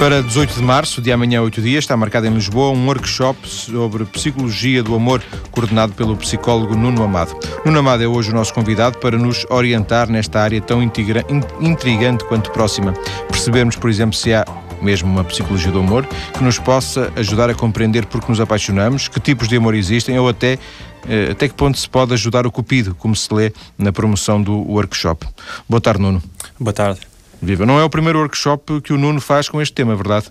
[0.00, 3.46] Para 18 de março, de amanhã a 8 dias, está marcado em Lisboa um workshop
[3.46, 7.38] sobre psicologia do amor, coordenado pelo psicólogo Nuno Amado.
[7.66, 12.50] Nuno Amado é hoje o nosso convidado para nos orientar nesta área tão intrigante quanto
[12.50, 12.94] próxima.
[13.28, 14.42] Percebermos, por exemplo, se há
[14.80, 19.20] mesmo uma psicologia do amor, que nos possa ajudar a compreender porque nos apaixonamos, que
[19.20, 20.58] tipos de amor existem ou até
[21.06, 24.60] eh, até que ponto se pode ajudar o cupido, como se lê na promoção do
[24.60, 25.26] workshop.
[25.68, 26.22] Boa tarde, Nuno.
[26.58, 27.09] Boa tarde.
[27.42, 27.64] Viva.
[27.64, 30.26] Não é o primeiro workshop que o Nuno faz com este tema, verdade?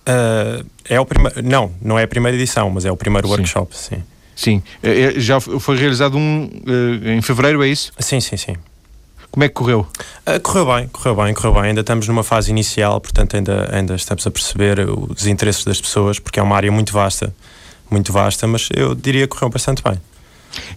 [0.00, 1.42] Uh, é o primeiro.
[1.42, 3.34] Não, não é a primeira edição, mas é o primeiro sim.
[3.34, 4.02] workshop, sim.
[4.34, 4.62] Sim.
[4.82, 7.92] É, é, já foi realizado um uh, em fevereiro, é isso?
[7.98, 8.56] Sim, sim, sim.
[9.30, 9.86] Como é que correu?
[10.26, 11.62] Uh, correu bem, correu bem, correu bem.
[11.64, 16.18] Ainda estamos numa fase inicial, portanto ainda, ainda estamos a perceber os interesses das pessoas,
[16.18, 17.32] porque é uma área muito vasta,
[17.90, 20.00] muito vasta, mas eu diria que correu bastante bem.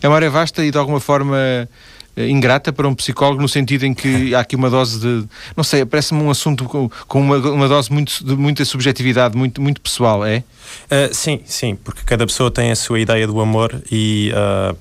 [0.01, 1.67] É uma área vasta e de alguma forma
[2.15, 5.83] ingrata para um psicólogo no sentido em que há aqui uma dose de não sei,
[5.85, 10.25] parece-me um assunto com, com uma, uma, dose muito, de muita subjetividade, muito, muito pessoal,
[10.25, 10.43] é?
[10.85, 14.77] Uh, sim, sim, porque cada pessoa tem a sua ideia do amor e uh,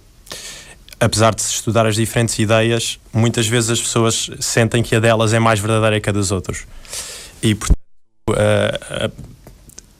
[1.01, 5.33] apesar de se estudar as diferentes ideias, muitas vezes as pessoas sentem que a delas
[5.33, 6.67] é mais verdadeira que a dos outros.
[7.43, 7.78] E portanto
[8.31, 9.12] uh,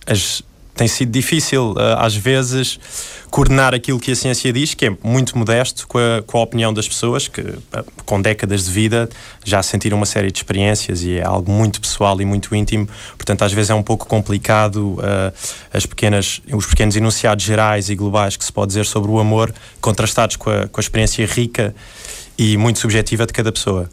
[0.07, 0.43] as
[0.75, 2.79] tem sido difícil, uh, às vezes,
[3.31, 6.73] coordenar aquilo que a ciência diz, que é muito modesto com a, com a opinião
[6.73, 7.43] das pessoas, que
[8.05, 9.09] com décadas de vida
[9.45, 12.89] já sentiram uma série de experiências e é algo muito pessoal e muito íntimo.
[13.17, 15.33] Portanto, às vezes é um pouco complicado uh,
[15.73, 19.53] as pequenas, os pequenos enunciados gerais e globais que se pode dizer sobre o amor,
[19.81, 21.75] contrastados com a, com a experiência rica
[22.39, 23.89] e muito subjetiva de cada pessoa.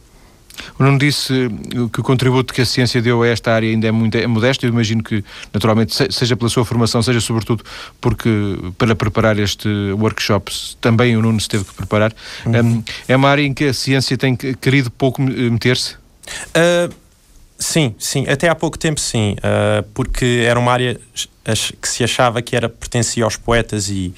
[0.78, 1.50] O Nuno disse
[1.92, 4.66] que o contributo que a ciência deu a esta área ainda é muito é modesto.
[4.66, 7.64] Eu imagino que, naturalmente, seja pela sua formação, seja sobretudo
[8.00, 8.30] porque
[8.78, 10.52] para preparar este workshop
[10.82, 12.14] também o Nuno se teve que preparar.
[12.46, 12.84] Uhum.
[13.08, 15.96] É uma área em que a ciência tem querido pouco meter-se?
[15.96, 16.94] Uh,
[17.58, 18.26] sim, sim.
[18.28, 19.36] Até há pouco tempo, sim.
[19.38, 21.00] Uh, porque era uma área
[21.82, 24.14] que se achava que era pertencia aos poetas e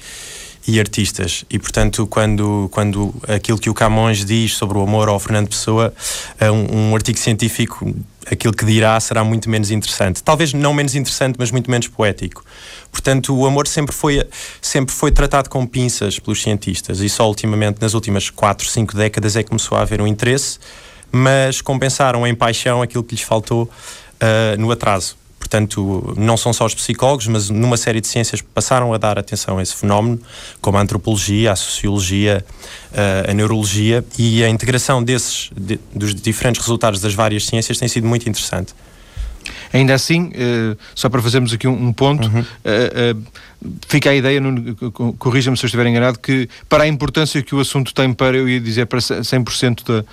[0.66, 1.44] e artistas.
[1.50, 5.92] E, portanto, quando, quando aquilo que o Camões diz sobre o amor ao Fernando Pessoa,
[6.38, 7.94] é um, um artigo científico,
[8.30, 10.22] aquilo que dirá será muito menos interessante.
[10.22, 12.44] Talvez não menos interessante, mas muito menos poético.
[12.90, 14.24] Portanto, o amor sempre foi,
[14.60, 19.36] sempre foi tratado com pinças pelos cientistas e só ultimamente, nas últimas 4, 5 décadas,
[19.36, 20.58] é que começou a haver um interesse,
[21.10, 25.16] mas compensaram em paixão aquilo que lhes faltou uh, no atraso.
[25.42, 29.58] Portanto, não são só os psicólogos, mas numa série de ciências passaram a dar atenção
[29.58, 30.20] a esse fenómeno,
[30.60, 32.44] como a antropologia, a sociologia,
[32.92, 37.88] eh, a neurologia, e a integração desses, de, dos diferentes resultados das várias ciências tem
[37.88, 38.72] sido muito interessante.
[39.72, 42.40] Ainda assim, uh, só para fazermos aqui um, um ponto, uhum.
[42.40, 44.40] uh, uh, fica a ideia,
[45.18, 48.48] corrija-me se eu estiver enganado, que para a importância que o assunto tem para, eu
[48.48, 50.04] ia dizer, para 100% da,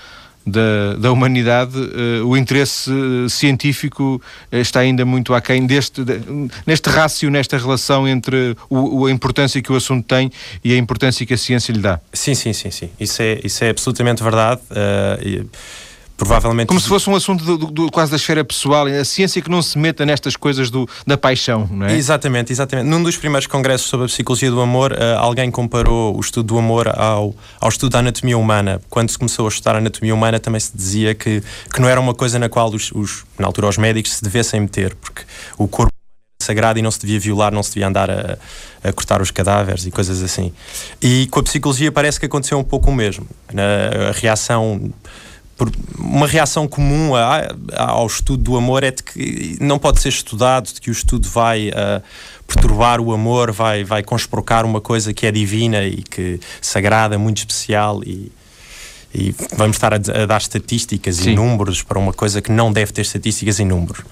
[0.45, 2.91] da, da humanidade, uh, o interesse
[3.29, 6.19] científico eh, está ainda muito aquém deste, de,
[6.65, 10.31] neste rácio, nesta relação entre o, a importância que o assunto tem
[10.63, 11.99] e a importância que a ciência lhe dá.
[12.11, 12.89] Sim, sim, sim, sim.
[12.99, 14.61] Isso é, isso é absolutamente verdade.
[14.71, 15.45] Uh, e
[16.19, 16.67] provavelmente.
[16.67, 19.61] Como se fosse um assunto do, do, quase da esfera pessoal, a ciência que não
[19.61, 21.95] se meta nestas coisas do, da paixão, não é?
[21.95, 22.87] Exatamente, exatamente.
[22.87, 26.59] Num dos primeiros congressos sobre a psicologia do amor, uh, alguém comparou o estudo do
[26.59, 28.81] amor ao, ao estudo da anatomia humana.
[28.89, 31.41] Quando se começou a estudar a anatomia humana, também se dizia que,
[31.73, 34.59] que não era uma coisa na qual os, os na altura, os médicos se devessem
[34.59, 35.23] meter, porque
[35.57, 35.89] o corpo
[36.41, 38.37] sagrado e não se devia violar, não se devia andar a,
[38.83, 40.51] a, cortar os cadáveres e coisas assim.
[41.01, 43.25] E com a psicologia parece que aconteceu um pouco o mesmo.
[43.53, 44.91] Na, a reação
[45.97, 50.09] uma reação comum a, a, ao estudo do amor é de que não pode ser
[50.09, 52.01] estudado, de que o estudo vai uh,
[52.47, 57.37] perturbar o amor, vai, vai consprocar uma coisa que é divina e que sagrada, muito
[57.39, 58.31] especial e,
[59.13, 61.31] e vamos estar a, a dar estatísticas Sim.
[61.31, 64.03] e números para uma coisa que não deve ter estatísticas e números.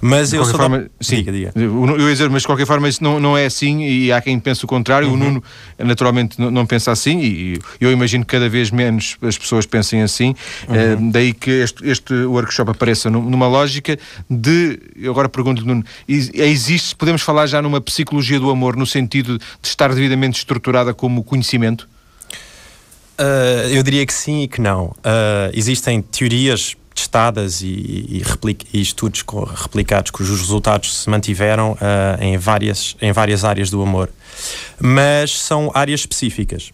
[0.00, 0.56] Mas de eu sou.
[0.56, 0.88] Forma, da...
[1.00, 1.52] sim, diga, diga.
[1.54, 4.38] Eu ia dizer, mas de qualquer forma isso não, não é assim e há quem
[4.38, 5.08] pense o contrário.
[5.08, 5.14] Uhum.
[5.14, 5.44] O Nuno
[5.78, 10.02] naturalmente não, não, pensa assim e eu imagino que cada vez menos as pessoas pensem
[10.02, 10.34] assim.
[10.68, 11.08] Uhum.
[11.08, 13.98] Uh, daí que este, este workshop apareça numa lógica
[14.28, 14.78] de.
[15.08, 19.92] Agora pergunto-lhe, Nuno, existe, podemos falar já numa psicologia do amor no sentido de estar
[19.94, 21.88] devidamente estruturada como conhecimento?
[23.18, 24.86] Uh, eu diria que sim e que não.
[24.86, 28.22] Uh, existem teorias testadas e, e,
[28.72, 29.22] e estudos
[29.54, 31.76] replicados cujos resultados se mantiveram uh,
[32.20, 34.10] em, várias, em várias áreas do amor.
[34.80, 36.72] Mas são áreas específicas.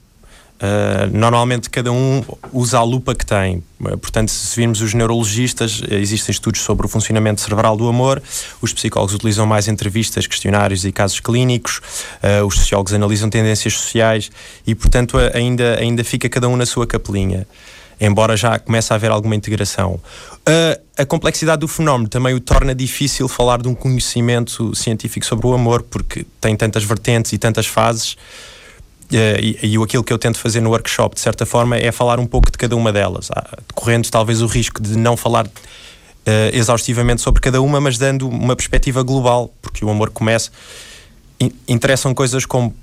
[0.63, 2.23] Uh, normalmente cada um
[2.53, 3.65] usa a lupa que tem.
[3.81, 8.23] Uh, portanto, se virmos os neurologistas, uh, existem estudos sobre o funcionamento cerebral do amor,
[8.61, 11.81] os psicólogos utilizam mais entrevistas, questionários e casos clínicos,
[12.47, 14.31] os sociólogos analisam tendências sociais
[14.65, 17.45] e, portanto, ainda, ainda fica cada um na sua capelinha.
[18.01, 20.01] embora já comece a haver alguma integração.
[20.49, 25.47] Uh, a complexidade do fenómeno também o torna difícil falar de um conhecimento científico sobre
[25.47, 28.17] o amor, porque tem tantas vertentes e tantas fases.
[29.13, 32.19] Uh, e, e aquilo que eu tento fazer no workshop, de certa forma, é falar
[32.19, 35.51] um pouco de cada uma delas, ah, correndo talvez o risco de não falar uh,
[36.51, 40.51] exaustivamente sobre cada uma, mas dando uma perspectiva global, porque o amor começa.
[41.69, 42.75] interessam coisas como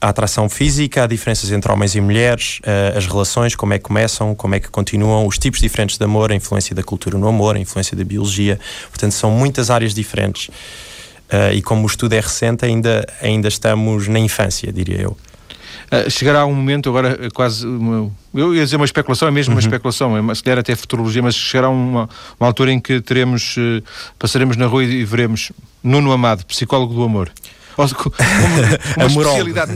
[0.00, 3.84] a atração física, há diferenças entre homens e mulheres, uh, as relações, como é que
[3.84, 7.26] começam, como é que continuam, os tipos diferentes de amor, a influência da cultura no
[7.26, 8.60] amor, a influência da biologia.
[8.90, 10.48] Portanto, são muitas áreas diferentes.
[10.48, 15.16] Uh, e como o estudo é recente, ainda, ainda estamos na infância, diria eu.
[15.90, 17.66] Uh, chegará um momento, agora quase.
[17.66, 19.56] Uma, eu ia dizer uma especulação, é mesmo uhum.
[19.56, 22.08] uma especulação, é, se calhar até futurologia, mas chegará uma,
[22.38, 23.56] uma altura em que teremos.
[23.56, 23.82] Uh,
[24.18, 25.52] passaremos na rua e veremos
[25.82, 27.30] Nuno Amado, psicólogo do amor.
[27.76, 28.14] Ou, como,
[28.96, 29.72] uma especialidade.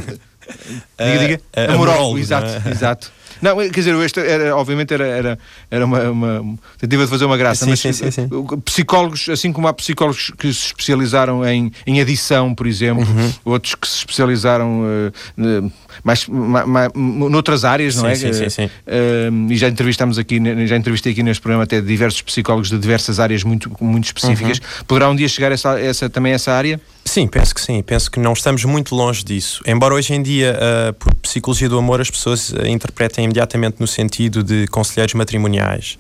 [0.99, 1.41] diga, diga.
[1.57, 2.71] Uh, Amorólogo, exato, é?
[2.71, 3.13] exato.
[3.41, 5.39] Não, quer dizer, este era, obviamente era, era,
[5.71, 8.29] era uma, uma tentativa de fazer uma graça, sim, mas sim, sim, sim.
[8.65, 13.33] psicólogos, assim como há psicólogos que se especializaram em, em adição, por exemplo, uhum.
[13.45, 18.15] outros que se especializaram uh, mais, mais, noutras áreas, não é?
[18.15, 18.65] Sim, sim, sim.
[18.67, 23.21] Uh, e já entrevistamos aqui, já entrevistei aqui neste programa até diversos psicólogos de diversas
[23.21, 24.59] áreas muito, muito específicas.
[24.59, 24.85] Uhum.
[24.87, 26.81] Poderá um dia chegar essa, essa, também essa área?
[27.05, 27.83] Sim, penso que sim.
[27.83, 29.63] Penso que não estamos muito longe disso.
[29.67, 34.43] Embora hoje em dia, uh, por psicologia do amor, as pessoas interpretem imediatamente no sentido
[34.43, 35.99] de conselheiros matrimoniais.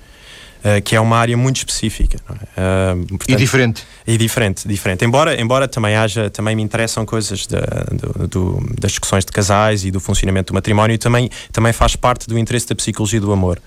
[0.59, 2.93] Uh, que é uma área muito específica é?
[2.93, 7.47] uh, portanto, e diferente e diferente diferente embora embora também haja também me interessam coisas
[7.47, 7.61] da,
[7.93, 12.27] do, do, das discussões de casais e do funcionamento do matrimónio também também faz parte
[12.27, 13.63] do interesse da psicologia do amor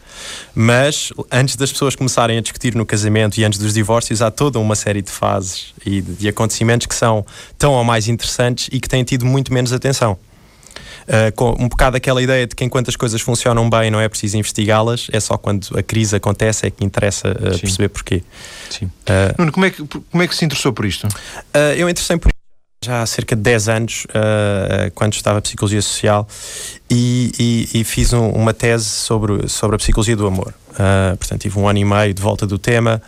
[0.53, 4.59] mas antes das pessoas começarem a discutir no casamento e antes dos divórcios há toda
[4.59, 7.25] uma série de fases e de, de acontecimentos que são
[7.57, 10.17] tão ou mais interessantes e que têm tido muito menos atenção
[11.03, 14.07] uh, com um bocado aquela ideia de que enquanto as coisas funcionam bem não é
[14.07, 18.23] preciso investigá-las, é só quando a crise acontece é que interessa uh, perceber porquê.
[18.69, 18.85] Sim.
[18.85, 21.07] Uh, Nuno, como é, que, como é que se interessou por isto?
[21.77, 22.31] eu interessei por
[22.83, 26.27] já há cerca de 10 anos, uh, quando estava a Psicologia Social,
[26.89, 30.51] e, e, e fiz um, uma tese sobre, sobre a psicologia do amor.
[30.71, 32.99] Uh, portanto, tive um ano e meio de volta do tema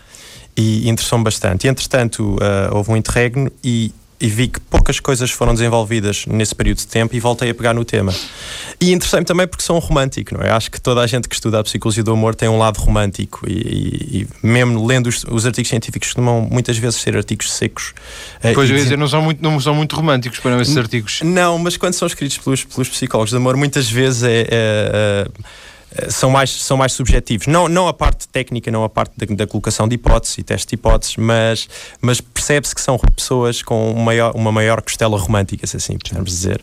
[0.55, 1.65] e interessou-me bastante.
[1.65, 6.55] E, entretanto, uh, houve um interregno e e vi que poucas coisas foram desenvolvidas nesse
[6.55, 8.13] período de tempo e voltei a pegar no tema.
[8.79, 10.51] E interessei-me também porque sou um romântico, não é?
[10.51, 13.47] Acho que toda a gente que estuda a psicologia do amor tem um lado romântico
[13.47, 17.93] e, e, e mesmo lendo os, os, artigos científicos costumam muitas vezes ser artigos secos.
[18.41, 21.21] Eh, pois eu ia dizer, não são muito, não são muito românticos para esses artigos.
[21.23, 25.27] Não, mas quando são escritos pelos, pelos psicólogos do amor, muitas vezes é, é, é
[26.09, 27.47] são mais, são mais subjetivos.
[27.47, 30.69] Não, não a parte técnica, não a parte da, da colocação de hipóteses e teste
[30.69, 31.67] de hipóteses, mas,
[32.01, 36.29] mas percebe-se que são pessoas com uma maior, uma maior costela romântica, se assim podemos
[36.29, 36.61] dizer.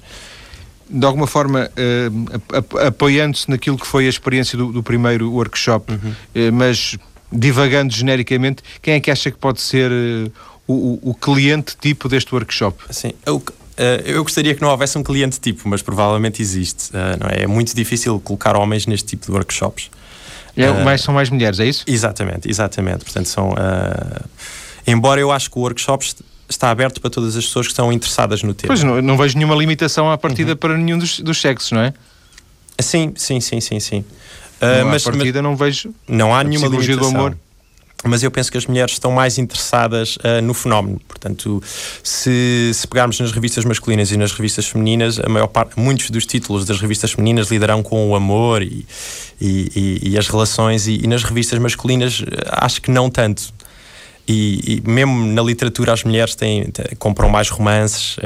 [0.89, 6.11] De alguma forma, uh, apoiando-se naquilo que foi a experiência do, do primeiro workshop, uhum.
[6.11, 6.97] uh, mas
[7.33, 10.33] divagando genericamente, quem é que acha que pode ser uh,
[10.67, 12.77] o, o, cliente tipo deste workshop?
[12.91, 13.41] Sim, o,
[14.05, 16.91] eu gostaria que não houvesse um cliente tipo, mas provavelmente existe.
[16.91, 17.43] Uh, não é?
[17.43, 19.91] é muito difícil colocar homens neste tipo de workshops.
[20.57, 21.85] É, uh, mais, são mais mulheres, é isso?
[21.87, 23.05] Exatamente, exatamente.
[23.05, 23.55] Portanto, são.
[24.87, 26.05] embora eu acho que o workshop
[26.49, 28.69] está aberto para todas as pessoas que estão interessadas no tema.
[28.69, 30.57] Pois não, não vejo nenhuma limitação à partida uhum.
[30.57, 31.95] para nenhum dos, dos sexos, não é?
[32.81, 33.99] Sim, sim, sim, sim, sim.
[34.01, 35.95] Uh, mas, à partida mas, não vejo.
[36.09, 36.99] Não há nenhuma limitação.
[36.99, 37.37] do amor
[38.05, 41.01] mas eu penso que as mulheres estão mais interessadas uh, no fenómeno.
[41.07, 41.63] Portanto,
[42.03, 46.25] se, se, pegarmos nas revistas masculinas e nas revistas femininas, a maior parte, muitos dos
[46.25, 48.87] títulos das revistas femininas lidarão com o amor e,
[49.41, 49.71] e,
[50.03, 53.53] e, e as relações, e, nas revistas masculinas ah, acho que não tanto.
[54.27, 58.17] E, mesmo na literatura as mulheres têm, têm compram mais romances.
[58.19, 58.21] Uh,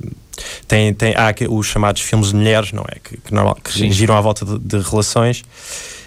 [0.00, 0.12] uh,
[0.66, 2.96] tem, tem, há os chamados filmes de mulheres, não é?
[2.98, 5.44] Que, que, que giram à volta de, de relações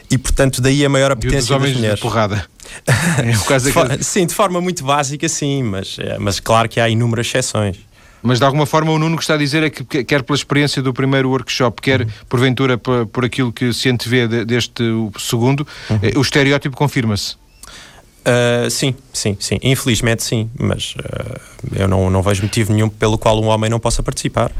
[0.10, 2.00] e portanto daí a maior apetência das mulheres.
[3.66, 3.96] De porrada.
[3.96, 7.78] É sim, de forma muito básica, sim, mas, é, mas claro que há inúmeras exceções.
[8.22, 10.82] Mas de alguma forma o Nuno que está a dizer é que quer pela experiência
[10.82, 12.08] do primeiro workshop, quer uhum.
[12.28, 14.84] porventura por, por aquilo que se antevê deste
[15.20, 16.00] segundo, uhum.
[16.02, 17.36] Eh, o estereótipo confirma-se.
[18.26, 19.60] Uh, sim, sim, sim.
[19.62, 21.40] Infelizmente sim, mas uh,
[21.76, 24.52] eu não, não vejo motivo nenhum pelo qual um homem não possa participar.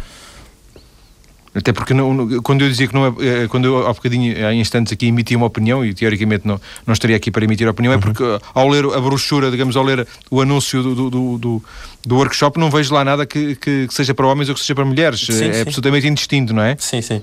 [1.56, 4.54] Até porque não, quando eu dizia que não é, é, quando eu há bocadinho, há
[4.54, 7.94] instantes aqui emitia uma opinião e teoricamente não, não estaria aqui para emitir a opinião,
[7.94, 8.02] é uhum.
[8.02, 11.64] é porque ao ler a brochura, digamos, ao ler o anúncio do, do, do,
[12.06, 14.84] do workshop, não vejo lá nada que, que, seja para homens ou que seja para
[14.84, 15.22] mulheres.
[15.22, 15.62] Sim, é sim.
[15.62, 16.76] absolutamente indistinto, não é?
[16.78, 17.22] Sim, sim.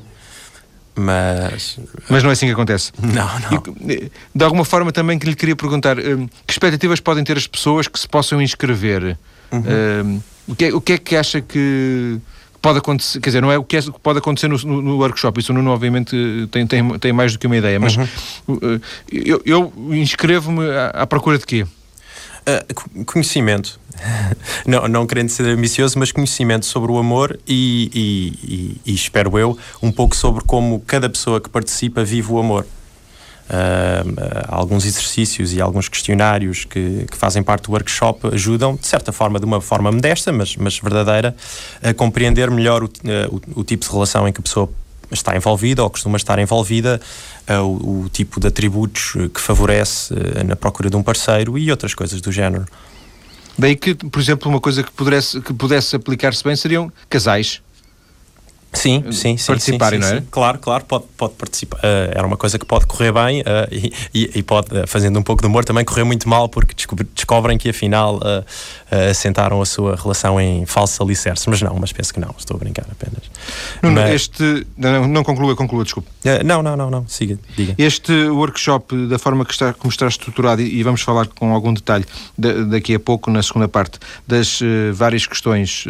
[0.94, 1.78] Mas.
[2.08, 2.92] Mas não é assim que acontece.
[3.00, 3.90] Não, não.
[3.90, 7.46] E, de alguma forma também que lhe queria perguntar hum, que expectativas podem ter as
[7.46, 9.16] pessoas que se possam inscrever?
[9.50, 9.62] Uhum.
[10.04, 12.18] Um, o, que é, o que é que acha que
[12.62, 14.96] pode acontecer, quer dizer, não é o que, é, que pode acontecer no, no, no,
[14.98, 16.16] workshop, isso o Nuno obviamente
[16.52, 18.06] tem, tem, tem mais do que uma ideia, mas uhum.
[18.48, 21.64] uh, eu, eu inscrevo-me à, à procura de quê?
[21.64, 23.80] Uh, conhecimento.
[24.66, 29.36] não, não querendo ser ambicioso, mas conhecimento sobre o amor e, e, e, e, espero
[29.38, 32.66] eu, um pouco sobre como cada pessoa que participa vive o amor.
[33.50, 39.12] Uh, alguns exercícios e alguns questionários que, que, fazem parte do workshop ajudam, de certa
[39.12, 41.36] forma, de uma forma modesta, mas, mas verdadeira,
[41.82, 42.90] a compreender melhor o,
[43.30, 44.70] o, o tipo de relação em que a pessoa
[45.10, 47.00] está envolvida ou costuma estar envolvida,
[47.48, 51.70] uh, o, o, tipo de atributos que favorece uh, na procura de um parceiro e
[51.70, 52.64] outras coisas do género.
[53.58, 57.60] Daí que, por exemplo, uma coisa que pudesse, que pudesse aplicar-se bem seriam casais
[58.72, 59.46] Sim, sim, sim.
[59.46, 60.24] Participarem, sim, sim, não é?
[60.30, 61.78] Claro, claro, pode, pode participar.
[61.78, 63.44] Uh, era uma coisa que pode correr bem uh,
[64.14, 66.74] e, e, pode, uh, fazendo um pouco de humor, também correr muito mal porque
[67.14, 68.20] descobrem que afinal
[69.10, 71.48] assentaram a sua relação em falso alicerce.
[71.48, 73.22] Mas não, mas penso que não, estou a brincar apenas.
[73.82, 74.14] Nuno, mas...
[74.14, 74.66] este.
[74.76, 76.08] Não, não conclua, conclua, desculpe.
[76.44, 77.74] não, não, não, não, siga, diga.
[77.76, 81.72] Este workshop, da forma que está, como está estruturado, e, e vamos falar com algum
[81.72, 82.04] detalhe
[82.36, 84.60] de, daqui a pouco, na segunda parte, das
[84.92, 85.84] várias questões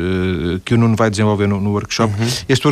[0.64, 2.28] que o Nuno vai desenvolver no, no workshop, uhum.
[2.48, 2.71] este workshop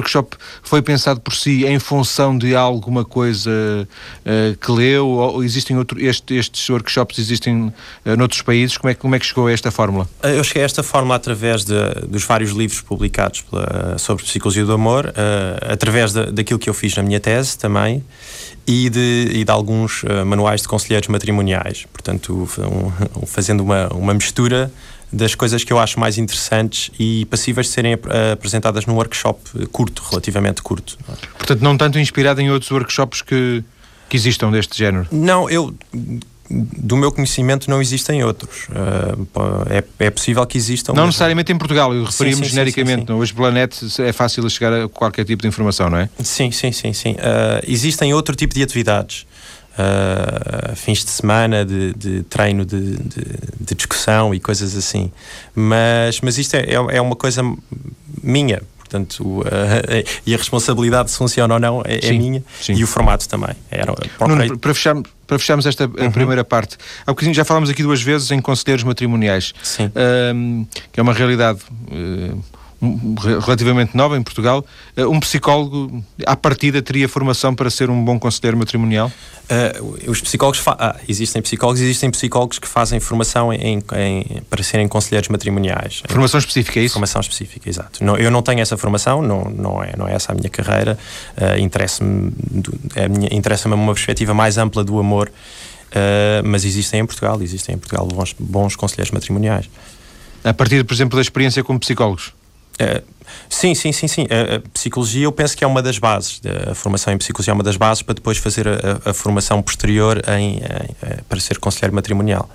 [0.62, 5.08] foi pensado por si em função de alguma coisa uh, que leu?
[5.08, 7.72] Ou existem outro, este, estes workshops existem uh,
[8.16, 8.76] noutros países?
[8.76, 10.08] Como é, como é que chegou a esta fórmula?
[10.22, 11.74] Eh, eu cheguei a esta fórmula através de,
[12.08, 16.74] dos vários livros publicados pela, sobre psicologia do amor, uh, através de, daquilo que eu
[16.74, 18.04] fiz na minha tese também.
[18.66, 21.86] E de, e de alguns manuais de conselheiros matrimoniais.
[21.92, 24.70] Portanto, um, fazendo uma, uma mistura
[25.12, 27.98] das coisas que eu acho mais interessantes e passíveis de serem
[28.32, 29.40] apresentadas num workshop
[29.72, 30.96] curto, relativamente curto.
[31.36, 33.64] Portanto, não tanto inspirado em outros workshops que,
[34.08, 35.06] que existam deste género?
[35.10, 35.74] Não, eu
[36.50, 38.66] do meu conhecimento não existem outros.
[38.68, 39.26] Uh,
[39.70, 40.92] é, é possível que existam.
[40.92, 43.02] Não necessariamente em Portugal, eu referi-me genericamente.
[43.02, 43.20] Sim, sim, sim.
[43.20, 46.08] Hoje pela net é fácil chegar a qualquer tipo de informação, não é?
[46.22, 46.92] Sim, sim, sim.
[46.92, 47.12] sim.
[47.12, 49.26] Uh, existem outro tipo de atividades
[49.80, 53.24] uh, fins de semana de, de treino de, de,
[53.60, 55.10] de, discussão e coisas assim.
[55.54, 57.42] Mas, mas isto é, é, é uma coisa
[58.22, 59.44] minha, portanto, uh,
[60.26, 62.74] e a responsabilidade se funciona ou não é, é sim, é minha sim.
[62.74, 63.54] e o formato também.
[63.70, 63.94] Era,
[64.26, 66.10] Nuno, para, fecharmos, para fecharmos esta uhum.
[66.10, 71.02] primeira parte, há bocadinho já falámos aqui duas vezes em conselheiros matrimoniais, uh, que é
[71.02, 71.60] uma realidade.
[71.90, 72.59] Uh,
[73.42, 74.64] relativamente nova em Portugal.
[74.96, 79.12] Eh, um psicólogo, à partida, teria formação para ser um bom conselheiro matrimonial?
[79.50, 84.86] Uh, os psicólogos ah, existem psicólogos existem psicólogos que fazem formação em, em, para serem
[84.86, 86.02] conselheiros matrimoniais.
[86.08, 86.94] Formação específica, é isso?
[86.94, 88.02] Formação específica, exato.
[88.02, 90.96] Não, eu não tenho essa formação, não, não, é, não é essa a minha carreira.
[91.36, 92.32] Uh, interessa-me
[92.94, 97.78] é interessa-me uma perspectiva mais ampla do amor, uh, mas existem em Portugal, existem em
[97.78, 99.68] Portugal bons, bons conselheiros matrimoniais.
[100.44, 102.32] A partir, por exemplo, da experiência como psicólogos?
[102.80, 103.02] Uh,
[103.48, 104.26] sim, sim, sim, sim.
[104.30, 106.40] A, a, psicologia eu penso que é uma das bases.
[106.70, 110.22] A formação em psicologia é uma das bases para depois fazer a, a formação posterior
[110.38, 112.48] em, em, para ser conselheiro matrimonial.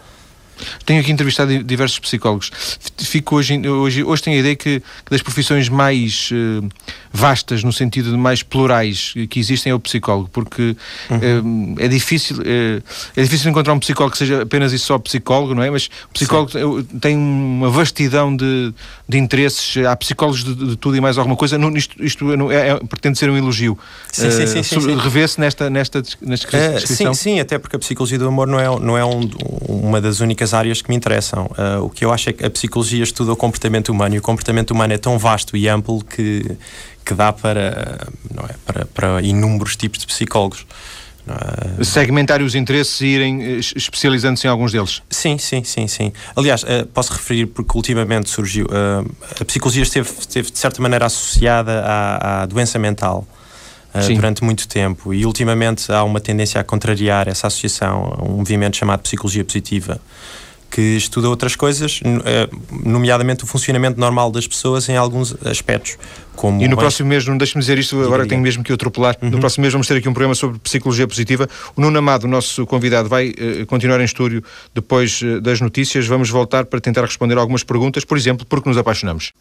[0.85, 2.51] Tenho aqui entrevistado diversos psicólogos.
[2.97, 6.67] Fico hoje, hoje, hoje tenho a ideia que, que das profissões mais uh,
[7.11, 10.75] vastas, no sentido de mais plurais que existem, é o psicólogo, porque
[11.09, 11.75] uhum.
[11.75, 12.83] uh, é, difícil, uh,
[13.15, 15.69] é difícil encontrar um psicólogo que seja apenas e só psicólogo, não é?
[15.69, 16.83] Mas o psicólogo Sim.
[16.99, 18.73] tem uma vastidão de,
[19.07, 21.57] de interesses, há psicólogos de, de tudo e mais alguma coisa.
[21.57, 23.77] Não, isto isto é, é, pretende ser um elogio.
[24.11, 24.63] Sim, sim, sim.
[24.63, 24.97] sim, sim.
[24.97, 27.13] Revê-se nesta, nesta, nesta descrição?
[27.13, 29.29] sim, sim, até porque a psicologia do amor não é, não é um,
[29.67, 31.45] uma das únicas únicas áreas que me interessam.
[31.45, 34.21] Uh, o que eu acho é que a psicologia estuda o comportamento humano e o
[34.21, 36.45] comportamento humano é tão vasto e amplo que,
[37.03, 40.65] que dá para, não é, para, para inúmeros tipos de psicólogos.
[41.27, 41.83] É?
[41.83, 45.01] Segmentar os interesses e irem eh, especializando-se em alguns deles.
[45.09, 46.13] Sim, sim, sim, sim.
[46.35, 48.67] Aliás, uh, posso referir porque ultimamente surgiu.
[49.41, 53.27] A psicologia esteve, esteve, de certa maneira associada à, à doença mental.
[53.95, 58.77] Uh, durante muito tempo e ultimamente há uma tendência a contrariar essa associação, um movimento
[58.77, 60.01] chamado psicologia positiva,
[60.75, 62.49] que estuda outras coisas, eh,
[62.83, 65.97] nomeadamente o funcionamento normal das pessoas em alguns aspectos.
[66.35, 69.15] Como e no próximo mês, não deixe-me dizer isto, agora tenho mesmo que atropelar.
[69.21, 69.29] Uhum.
[69.29, 71.47] No próximo mês vamos ter aqui um programa sobre psicologia positiva.
[71.77, 76.07] O Nuno Amado, o nosso convidado, vai uh, continuar em estúdio depois uh, das notícias.
[76.07, 79.31] Vamos voltar para tentar responder algumas perguntas, por exemplo, porque nos apaixonamos.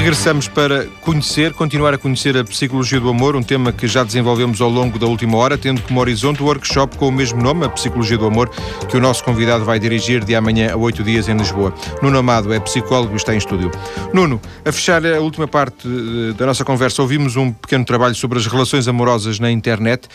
[0.00, 4.58] Regressamos para conhecer, continuar a conhecer a psicologia do amor, um tema que já desenvolvemos
[4.62, 7.68] ao longo da última hora, tendo como horizonte o workshop com o mesmo nome, a
[7.68, 8.48] Psicologia do Amor,
[8.88, 11.74] que o nosso convidado vai dirigir de amanhã a oito dias em Lisboa.
[12.00, 13.70] Nuno Amado é psicólogo e está em estúdio.
[14.10, 18.38] Nuno, a fechar a última parte eh, da nossa conversa, ouvimos um pequeno trabalho sobre
[18.38, 20.08] as relações amorosas na internet.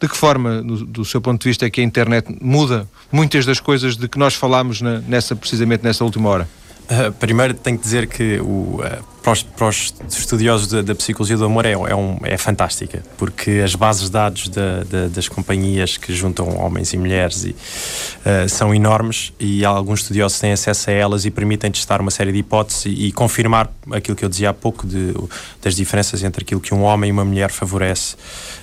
[0.00, 3.58] De que forma, do, seu ponto de vista, é que a internet muda muitas das
[3.58, 6.61] coisas de que nós falámos nessa, precisamente nessa última hora?
[6.90, 10.94] Uh, primeiro tenho que dizer que o, uh, para, os, para, os, estudiosos da, da,
[10.94, 15.08] psicologia do amor é, é, um, é, fantástica, porque as bases de dados da, da,
[15.08, 20.52] das companhias que juntam homens e mulheres e, uh, são enormes e alguns estudiosos têm
[20.52, 24.24] acesso a elas e permitem testar uma série de hipóteses e, e confirmar aquilo que
[24.24, 25.14] eu dizia há pouco de,
[25.62, 28.16] das diferenças entre aquilo que um homem e uma mulher favorece.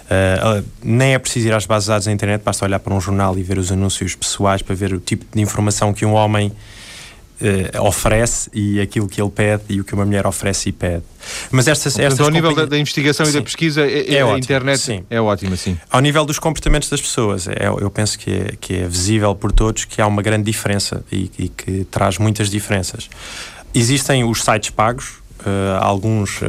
[0.09, 2.99] Uh, nem é preciso ir às bases de dados da internet, basta olhar para um
[2.99, 6.51] jornal e ver os anúncios pessoais para ver o tipo de informação que um homem
[7.41, 11.03] uh, oferece e aquilo que ele pede e o que uma mulher oferece e pede.
[11.51, 13.31] Mas estas, Portanto, estas ao nível da, da investigação sim.
[13.31, 15.03] e da pesquisa, é, é a ótimo, internet sim.
[15.09, 15.77] é ótima, sim.
[15.89, 19.51] Ao nível dos comportamentos das pessoas, é, eu penso que é, que é visível por
[19.51, 23.09] todos que há uma grande diferença e, e que traz muitas diferenças.
[23.73, 26.45] Existem os sites pagos, Uh, alguns, uh,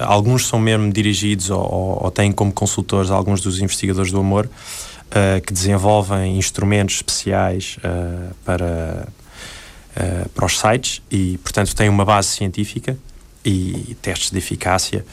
[0.00, 4.44] alguns são mesmo dirigidos ou, ou, ou, têm como consultores alguns dos investigadores do amor
[4.44, 7.78] uh, que desenvolvem instrumentos especiais
[8.44, 9.08] para,
[9.96, 12.96] uh, para os sites e, portanto, tem uma base científica
[13.44, 15.04] e testes de eficácia.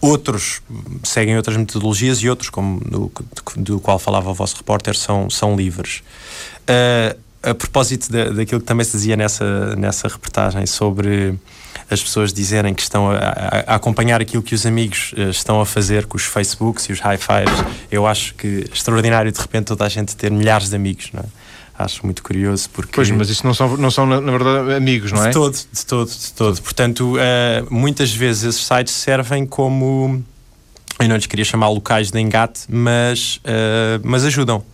[0.00, 0.62] Outros
[1.02, 3.12] seguem outras metodologias e outros, como do,
[3.56, 6.02] do qual falava o vosso repórter, são, são livres.
[6.62, 11.38] Uh, a propósito da, daquilo que também se dizia nessa, nessa reportagem sobre
[11.90, 15.66] as pessoas dizerem que estão a, a, acompanhar aquilo que os amigos uh, estão a
[15.66, 19.84] fazer com os Facebooks e os high fives, eu acho que extraordinário de repente toda
[19.84, 21.47] a gente ter milhares de amigos, não é?
[21.78, 22.92] Acho muito curioso porque...
[22.92, 25.28] Pois, mas isso não são, não são na, verdade, amigos, não é?
[25.28, 26.60] De todo, de todo, de todo.
[26.60, 30.22] Portanto, uh, muitas vezes esses sites servem como...
[30.98, 34.64] Eu não lhes queria chamar locais de engate, mas, uh, mas ajudam.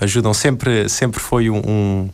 [0.00, 0.32] Ajudam.
[0.32, 2.10] Sempre, sempre foi um, um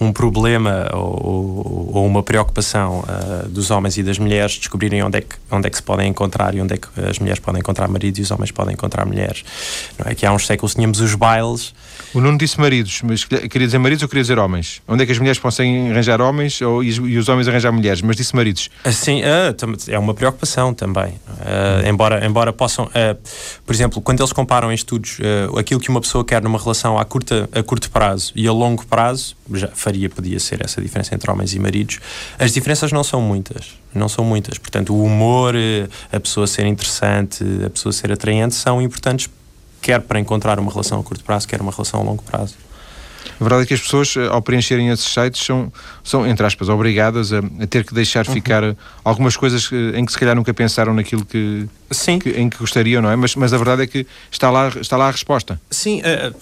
[0.00, 5.20] um problema ou, ou uma preocupação uh, dos homens e das mulheres descobrirem onde é,
[5.20, 7.88] que, onde é que se podem encontrar e onde é que as mulheres podem encontrar
[7.88, 9.44] maridos e os homens podem encontrar mulheres.
[9.98, 11.74] Não é que há uns séculos tínhamos os bailes.
[12.14, 14.82] O Nuno disse maridos, mas queria dizer maridos ou queria dizer homens?
[14.88, 18.02] Onde é que as mulheres conseguem arranjar homens ou, e os homens arranjar mulheres?
[18.02, 18.70] Mas disse maridos.
[18.84, 21.12] Assim, uh, é uma preocupação também.
[21.12, 22.90] Uh, embora, embora possam,
[23.64, 25.18] por exemplo, quando eles comparam em estudos
[25.58, 28.86] aquilo que uma pessoa quer numa relação a, curta, a curto prazo e a longo
[28.86, 31.98] prazo, já faria, podia ser essa diferença entre homens e maridos.
[32.38, 34.58] As diferenças não são muitas, não são muitas.
[34.58, 39.28] Portanto, o humor, eh, a pessoa ser interessante, a pessoa ser atraente são importantes
[39.82, 42.54] quer para encontrar uma relação a curto prazo, quer uma relação a longo prazo.
[43.40, 46.68] A verdade é que as pessoas, eh, ao preencherem esses sites, são, são entre aspas,
[46.68, 48.34] obrigadas a, a ter que deixar uhum.
[48.34, 52.18] ficar algumas coisas eh, em que se calhar nunca pensaram naquilo que, Sim.
[52.18, 53.16] que em que gostariam, não é?
[53.16, 55.60] Mas, mas a verdade é que está lá, está lá a resposta.
[55.70, 56.34] Sim, uh,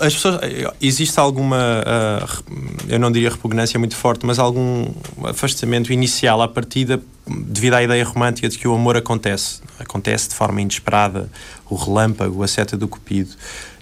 [0.00, 0.40] as pessoas
[0.80, 2.44] existe alguma uh,
[2.88, 4.86] eu não diria repugnância muito forte mas algum
[5.24, 10.34] afastamento inicial à partida devido à ideia romântica de que o amor acontece acontece de
[10.34, 11.30] forma inesperada
[11.68, 13.30] o relâmpago a seta do cupido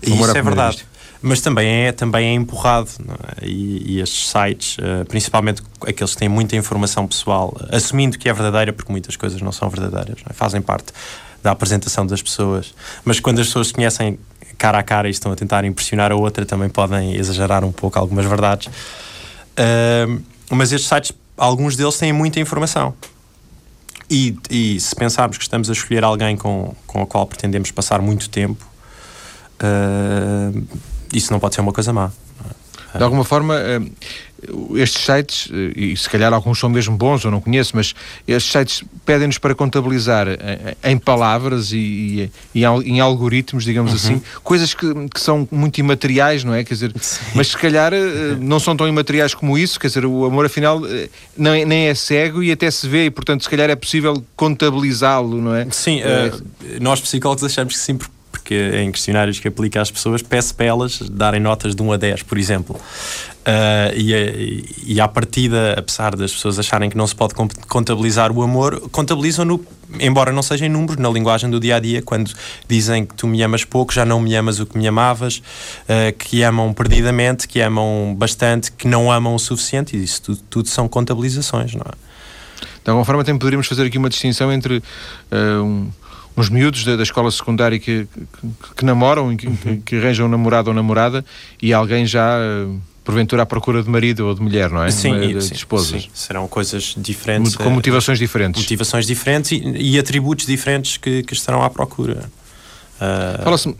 [0.03, 0.85] e isso é verdade
[1.21, 2.91] mas também é também é empurrado
[3.41, 3.47] é?
[3.47, 8.33] E, e, estes sites uh, principalmente aqueles que têm muita informação pessoal assumindo que é
[8.33, 10.33] verdadeira porque muitas coisas não são verdadeiras não é?
[10.33, 10.93] fazem parte
[11.45, 14.19] da apresentação das pessoas mas quando as pessoas conhecem
[14.59, 17.99] cara a cara e estão a tentar impressionar a outra, também podem exagerar um pouco
[17.99, 18.67] algumas verdades.
[18.67, 22.95] Uh, mas estes sites, alguns deles têm muita informação.
[24.11, 28.03] E, e, se pensarmos que estamos a escolher alguém com, com a qual pretendemos passar
[28.03, 28.67] muito tempo,
[29.63, 30.67] uh,
[31.13, 32.11] isso não pode ser uma coisa má.
[32.95, 33.55] De alguma forma,
[34.75, 37.95] estes sites, eh, e se calhar alguns são mesmo bons, eu não conheço, mas
[38.27, 43.97] estes sites pedem-nos para contabilizar eh, em palavras e, e, em algoritmos, digamos uhum.
[43.97, 46.65] assim, coisas que, que, são muito imateriais, não é?
[46.65, 47.21] Quer dizer, Sim.
[47.35, 47.93] mas se calhar
[48.41, 50.81] não são tão imateriais como isso, quer dizer, o amor afinal
[51.37, 54.23] não é, nem é cego e até se vê, e portanto, se calhar é possível
[54.35, 55.67] contabilizá-lo, não é?
[55.71, 56.33] Sim, é...
[56.81, 57.99] Nós psicólogos achamos que sim,
[58.43, 61.97] porque em questionários que aplica às pessoas peço para elas darem notas de 1 a
[61.97, 62.77] 10, por exemplo.
[62.77, 67.35] Uh, e, e à partida, apesar das pessoas acharem que não se pode
[67.69, 69.65] contabilizar o amor, contabilizam-no,
[69.99, 72.33] embora não seja em números, na linguagem do dia a dia, quando
[72.69, 76.17] dizem que tu me amas pouco, já não me amas o que me amavas, uh,
[76.19, 80.69] que amam perdidamente, que amam bastante, que não amam o suficiente, e isso tudo, tudo
[80.69, 82.13] são contabilizações, não é?
[82.85, 85.91] De alguma forma, também poderíamos fazer aqui uma distinção entre uh, um
[86.37, 89.81] uns miúdos da, da escola secundária que, que, que namoram, que, uhum.
[89.85, 91.25] que, arranjam um namorado ou namorada
[91.61, 92.67] e alguém já eh,
[93.05, 94.91] porventura à procura de marido ou de mulher, não é?
[94.91, 96.03] Sim, de, de esposas.
[96.05, 96.11] Sim.
[96.15, 97.57] Serão coisas diferentes.
[97.57, 98.61] Com motivações diferentes.
[98.61, 102.31] Motivações diferentes e, e atributos diferentes que, que estarão à procura.
[102.97, 103.43] Uh...
[103.43, 103.77] Fala-se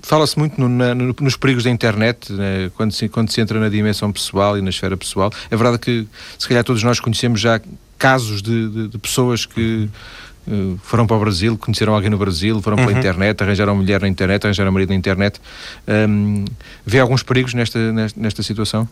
[0.00, 3.58] fala-se muito no, na, no, nos perigos da internet, né, quando, se, quando se entra
[3.60, 5.30] na dimensão pessoal e na esfera pessoal.
[5.50, 6.06] É verdade que,
[6.38, 7.60] se calhar, todos nós conhecemos já
[7.98, 9.60] casos de, de, de pessoas que.
[9.60, 10.27] Uhum eh,
[10.82, 12.98] foram para o Brasil, conheceram alguém no Brasil, foram pela uhum.
[12.98, 15.40] internet, arranjaram mulher na internet, arranjaram marido na internet.
[15.86, 16.44] Um,
[16.84, 18.88] vê alguns perigos nesta, nesta, nesta situação?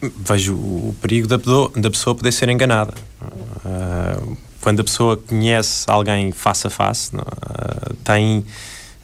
[0.00, 2.94] Vejo o perigo da, da pessoa poder ser enganada.
[3.22, 8.44] Uh, quando a pessoa conhece alguém face a face, uh, tem.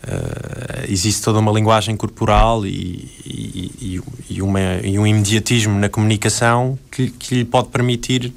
[0.07, 6.79] Uh, existe toda uma linguagem corporal e, e, e, uma, e um imediatismo na comunicação
[6.93, 8.33] que, que lhe pode permitir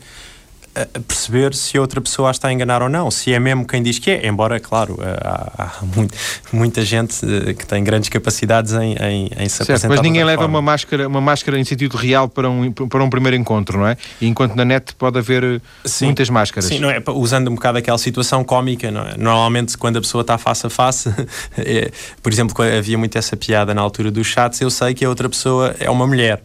[1.08, 3.82] perceber se a outra pessoa a está a enganar ou não, se é mesmo quem
[3.82, 6.14] diz que é, embora, claro, há, há muito,
[6.52, 9.96] muita gente eh, que tem grandes capacidades em, em, em se certo, apresentar.
[9.96, 13.36] Mas ninguém leva uma máscara, uma máscara em sentido real para um, para um primeiro
[13.36, 13.98] encontro, não é?
[14.22, 16.70] E enquanto na net pode haver eh, sim, muitas máscaras.
[16.70, 17.02] Sim, não é?
[17.08, 19.18] usando um bocado aquela situação cómica, é?
[19.18, 21.10] Normalmente quando a pessoa está face a face,
[21.58, 25.10] é, por exemplo, havia muito essa piada na altura dos chats, eu sei que a
[25.10, 26.42] outra pessoa é uma mulher.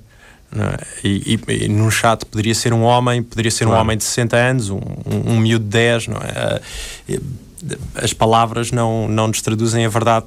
[0.62, 1.06] É?
[1.06, 3.78] E, e, e, num chat poderia ser um homem, poderia ser claro.
[3.78, 6.60] um homem de 60 anos, um, um, um miúdo de 10, não é?
[7.94, 10.26] As palavras não, não nos traduzem a verdade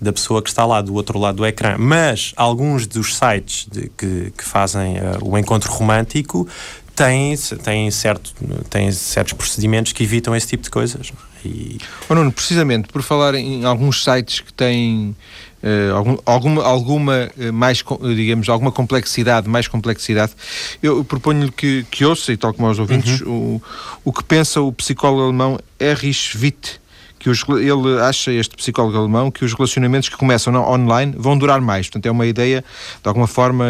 [0.00, 1.76] da pessoa que está lá do outro lado do ecrã.
[1.78, 6.48] Mas alguns dos sites de, que, que fazem uh, o encontro romântico
[6.94, 8.32] têm, têm, certo,
[8.70, 11.12] têm certos procedimentos que evitam esse tipo de coisas.
[11.44, 11.78] E...
[12.08, 15.16] Oh, Nuno, precisamente por falar em alguns sites que têm
[15.62, 17.82] Uh, algum, alguma, alguma uh, mais,
[18.14, 20.32] digamos, alguma complexidade, mais complexidade,
[20.80, 23.60] eu proponho-lhe que, que ouça, e tal como aos ouvintes, uhum.
[24.04, 26.80] o, o que pensa o psicólogo alemão Erich Witt,
[27.18, 31.60] que os, ele acha, este psicólogo alemão, que os relacionamentos que começam online vão durar
[31.60, 31.86] mais.
[31.86, 32.64] Portanto, é uma ideia,
[33.02, 33.66] de alguma forma,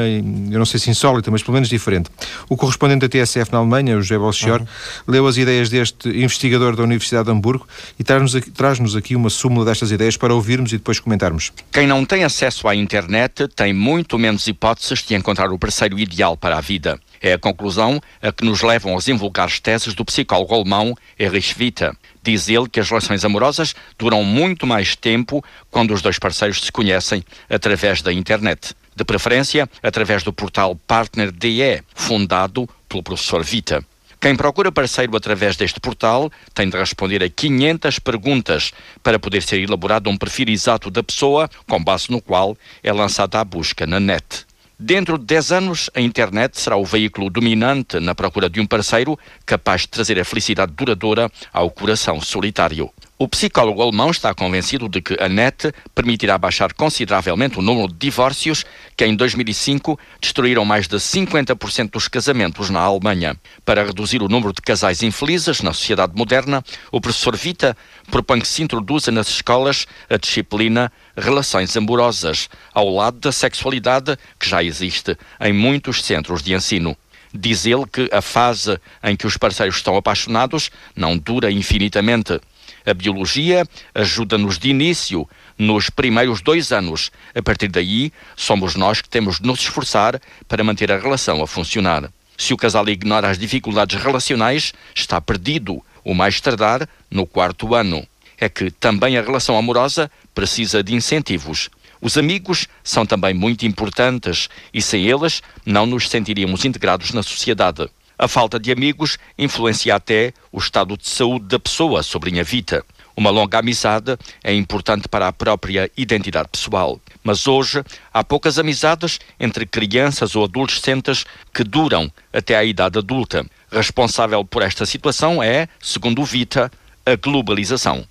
[0.51, 2.11] eu não sei se insólita, mas pelo menos diferente.
[2.49, 4.67] O correspondente da TSF na Alemanha, o José Belchior, uhum.
[5.07, 7.67] leu as ideias deste investigador da Universidade de Hamburgo
[7.99, 11.53] e traz-nos aqui, traz aqui uma súmula destas ideias para ouvirmos e depois comentarmos.
[11.73, 16.37] Quem não tem acesso à internet tem muito menos hipóteses de encontrar o parceiro ideal
[16.37, 16.99] para a vida.
[17.21, 21.91] É a conclusão a que nos levam as invulgares teses do psicólogo alemão Erich Witte.
[22.29, 26.71] Diz ele que as relações amorosas duram muito mais tempo quando os dois parceiros se
[26.71, 28.75] conhecem através da internet.
[28.95, 33.83] De preferência, através do portal PartnerDE, fundado pelo professor Vita.
[34.21, 39.63] Quem procura parceiro através deste portal tem de responder a 500 perguntas para poder ser
[39.63, 43.99] elaborado um perfil exato da pessoa, com base no qual é lançada a busca na
[43.99, 44.48] net.
[44.81, 49.19] Dentro de 10 anos, a internet será o veículo dominante na procura de um parceiro
[49.45, 52.89] capaz de trazer a felicidade duradoura ao coração solitário.
[53.21, 57.99] O psicólogo alemão está convencido de que a net permitirá baixar consideravelmente o número de
[57.99, 58.65] divórcios
[58.97, 63.37] que em 2005 destruíram mais de 50% dos casamentos na Alemanha.
[63.65, 67.77] Para reduzir o número de casais infelizes na sociedade moderna, o professor Vita
[68.09, 74.49] propõe que se introduza nas escolas a disciplina Relações Amorosas, ao lado da sexualidade que
[74.49, 76.97] já existe em muitos centros de ensino.
[77.35, 82.41] Diz ele que a fase em que os parceiros estão apaixonados não dura infinitamente.
[82.89, 87.11] A biologia ajuda-nos de início, nos primeiros dois anos.
[87.35, 91.47] A partir daí, somos nós que temos de nos esforçar para manter a relação a
[91.47, 92.11] funcionar.
[92.39, 98.07] Se o casal ignora as dificuldades relacionais, está perdido, o mais tardar no quarto ano.
[98.41, 101.69] É que também a relação amorosa precisa de incentivos.
[102.01, 107.87] Os amigos são também muito importantes e sem eles não nos sentiríamos integrados na sociedade.
[108.19, 112.85] A falta de amigos influencia até o estado de saúde da pessoa, sobrinha Vita.
[113.17, 117.01] Uma longa amizade é importante para a própria identidade pessoal.
[117.23, 123.47] Mas hoje há poucas amizades entre crianças ou adolescentes que duram até a idade adulta.
[123.71, 126.73] Responsável por esta situação é, segundo Vita,
[127.07, 128.05] a globalização.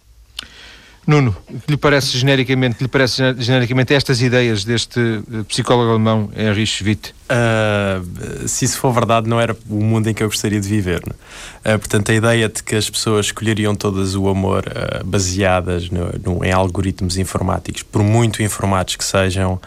[1.08, 1.34] Nuno,
[1.65, 7.15] que lhe parece genericamente, lhe parece genericamente estas ideias deste eh, psicólogo alemão Erich Witt?
[7.32, 11.02] Uh, se isso for verdade, não era o mundo em que eu gostaria de viver.
[11.08, 16.12] Uh, portanto, a ideia de que as pessoas escolheriam todas o amor uh, baseadas no,
[16.22, 19.62] no, em algoritmos informáticos, por muito informados que sejam,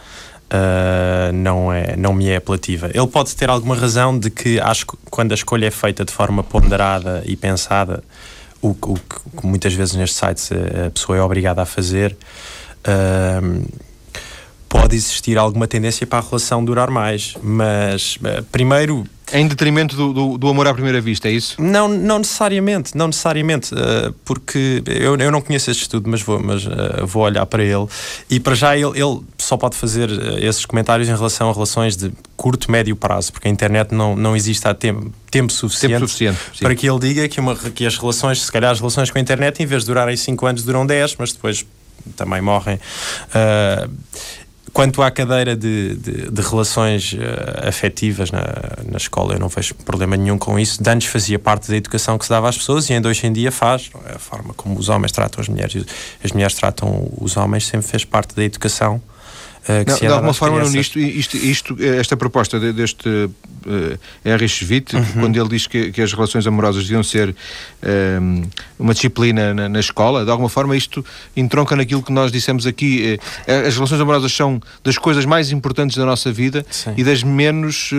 [1.33, 2.91] não, é, não me é apelativa.
[2.93, 6.11] Ele pode ter alguma razão de que acho que quando a escolha é feita de
[6.11, 8.03] forma ponderada e pensada,
[8.61, 12.15] o, o que muitas vezes nestes sites a, pessoa é obrigada a fazer,
[12.87, 13.71] uh,
[14.69, 17.35] pode existir alguma tendência para a relação durar mais.
[17.41, 19.05] Mas, uh, primeiro.
[19.33, 21.61] Em detrimento do, do, do, amor à primeira vista, é isso?
[21.61, 26.41] Não, não necessariamente, não necessariamente, uh, porque eu, eu não conheço este estudo, mas, vou,
[26.41, 27.87] mas uh, vou olhar para ele.
[28.29, 30.09] E para já ele, ele só pode fazer
[30.43, 34.35] esses comentários em relação a relações de curto, médio prazo, porque a internet não, não
[34.35, 37.97] existe há tempo, tempo suficiente, tempo suficiente para que ele diga que, uma, que as
[37.97, 40.85] relações, se calhar as relações com a internet, em vez de durarem 5 anos, duram
[40.85, 41.65] 10, mas depois
[42.15, 42.75] também morrem.
[42.75, 43.89] Uh,
[44.73, 48.41] Quanto à cadeira de, de, de relações uh, afetivas na,
[48.89, 50.81] na escola, eu não vejo problema nenhum com isso.
[50.81, 53.33] De antes fazia parte da educação que se dava às pessoas e ainda hoje em
[53.33, 53.89] dia faz.
[54.07, 55.85] É a forma como os homens tratam as mulheres
[56.23, 59.01] as mulheres tratam os homens sempre fez parte da educação
[59.71, 65.05] Uh, não, de alguma forma, nisto, isto, isto, esta proposta deste uh, Erich Schmidt, uhum.
[65.19, 69.79] quando ele diz que, que, as relações amorosas deviam ser uh, uma disciplina na, na,
[69.79, 71.05] escola, de alguma forma isto
[71.35, 73.19] entronca naquilo que nós dissemos aqui.
[73.47, 76.93] Uh, as relações amorosas são das coisas mais importantes da nossa vida Sim.
[76.97, 77.91] e das menos,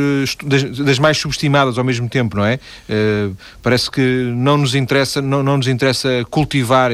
[0.44, 2.58] das, das, mais subestimadas ao mesmo tempo, não é?
[3.62, 4.00] parece que
[4.34, 6.90] não nos interessa, não, não nos interessa cultivar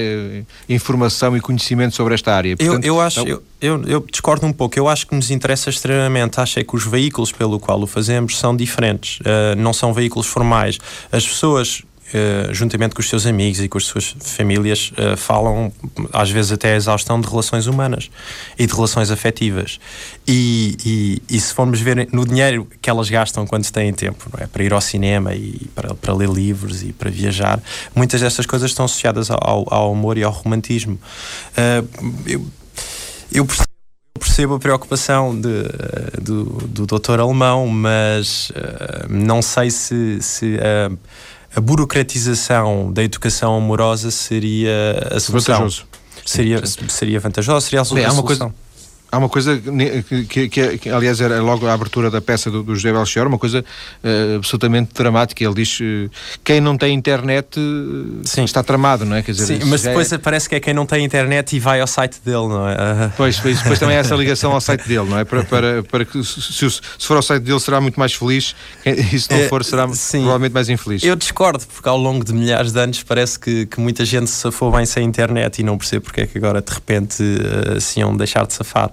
[0.69, 2.57] informação e conhecimento sobre esta área.
[2.57, 4.79] Portanto, eu, eu acho, eu, eu, eu discordo um pouco.
[4.79, 6.41] Eu acho que nos interessa extremamente.
[6.41, 9.21] Acho é que os veículos pelo qual o fazemos são diferentes.
[9.21, 10.79] Uh, não são veículos formais.
[11.11, 15.71] As pessoas Uh, juntamente com os seus amigos e com as suas famílias, uh, falam
[16.11, 18.11] às vezes até a exaustão de relações humanas
[18.59, 19.79] e de relações afetivas.
[20.27, 24.43] E, e, e, se formos ver no dinheiro que elas gastam quando têm tempo, não
[24.43, 24.47] é?
[24.47, 27.61] para ir ao cinema e para, para ler livros e para viajar,
[27.95, 30.99] muitas dessas coisas estão associadas ao, ao amor e ao romantismo.
[31.53, 31.87] Uh,
[32.25, 32.47] eu,
[33.33, 33.69] eu percebo
[34.19, 35.63] percebo a preocupação de,
[36.21, 40.99] do, do doutor alemão, mas uh, não sei se, se uh,
[41.55, 45.55] a burocratização da educação amorosa seria a solução.
[45.55, 45.87] Vantajoso.
[46.27, 48.09] Seria, seria vantajosa, seria a solução.
[48.09, 48.55] Bem, há uma coisa
[49.11, 49.59] Há uma coisa
[50.29, 53.39] que, que, que, aliás, era logo a abertura da peça do, do José Belchior, uma
[53.39, 53.65] coisa
[54.05, 55.43] uh, absolutamente dramática.
[55.43, 56.11] Ele diz uh,
[56.45, 59.23] quem não tem internet uh, está tramado, não é?
[59.23, 60.19] Quer dizer, Sim, mas depois é...
[60.19, 63.11] parece que é quem não tem internet e vai ao site dele, não é?
[63.17, 65.25] Pois, pois depois também há essa ligação ao site dele, não é?
[65.25, 69.19] Para, para, para que se, se for ao site dele será muito mais feliz e
[69.19, 70.19] se não é, for será Sim.
[70.19, 71.03] provavelmente mais infeliz.
[71.03, 74.37] Eu discordo, porque ao longo de milhares de anos parece que, que muita gente se
[74.37, 77.25] safou bem sem internet e não percebo porque é que agora de repente
[77.81, 78.91] se iam deixar de safar.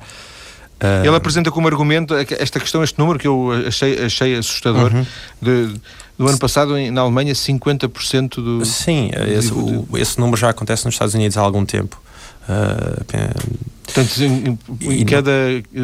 [0.81, 1.05] Uh...
[1.05, 4.93] Ele apresenta como argumento esta questão, este número que eu achei, achei assustador.
[4.93, 5.05] Uhum.
[5.41, 5.79] De,
[6.17, 8.65] do ano passado, na Alemanha, 50% do.
[8.65, 12.01] Sim, esse, o, esse número já acontece nos Estados Unidos há algum tempo.
[12.47, 15.31] Uh, Portanto, em, em cada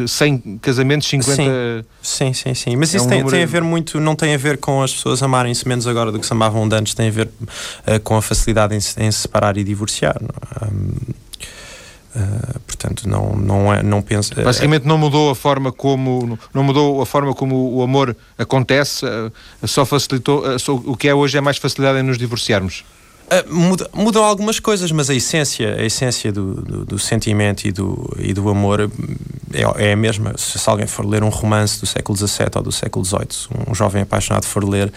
[0.06, 1.86] 100 casamentos, 50.
[2.02, 2.54] Sim, sim, sim.
[2.54, 2.76] sim.
[2.76, 3.36] Mas é isso um tem, número...
[3.36, 6.18] tem, a ver muito, não tem a ver com as pessoas amarem-se menos agora do
[6.18, 9.56] que se amavam antes, tem a ver uh, com a facilidade em, em se separar
[9.56, 10.20] e divorciar.
[10.62, 11.12] Um,
[12.14, 14.38] Uh, portanto, não, não, é, não penso.
[14.38, 19.06] Eh, Basicamente, não mudou a forma como não mudou a forma como o amor acontece,
[19.06, 19.32] uh,
[19.66, 20.46] só facilitou.
[20.46, 22.84] Uh, só, o que é hoje é mais facilidade em nos divorciarmos.
[23.48, 28.14] Muda, mudam algumas coisas, mas a essência, a essência do, do, do, sentimento e do,
[28.18, 28.90] e do amor
[29.54, 30.34] é, é a mesma.
[30.36, 33.74] Se, se, alguém for ler um romance do século XVII ou do século XVIII, um
[33.74, 34.92] jovem apaixonado for ler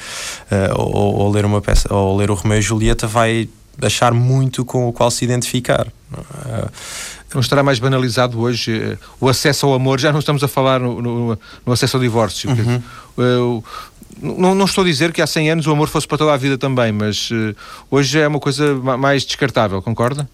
[0.76, 3.48] ou, ou, ler uma peça ou ler o Romeu e Julieta, vai
[3.82, 5.88] achar muito com o qual se identificar.
[7.34, 10.00] Não estará mais banalizado hoje eh, o acesso ao amor?
[10.00, 12.50] Já não estamos a falar no, no, no acesso ao divórcio.
[12.50, 12.82] Uhum.
[13.18, 13.64] Eu,
[14.22, 16.38] não, não, estou a dizer que há 100 anos o amor fosse para toda a
[16.38, 17.56] vida também, mas uh,
[17.92, 20.30] hoje é uma coisa mais descartável, concorda?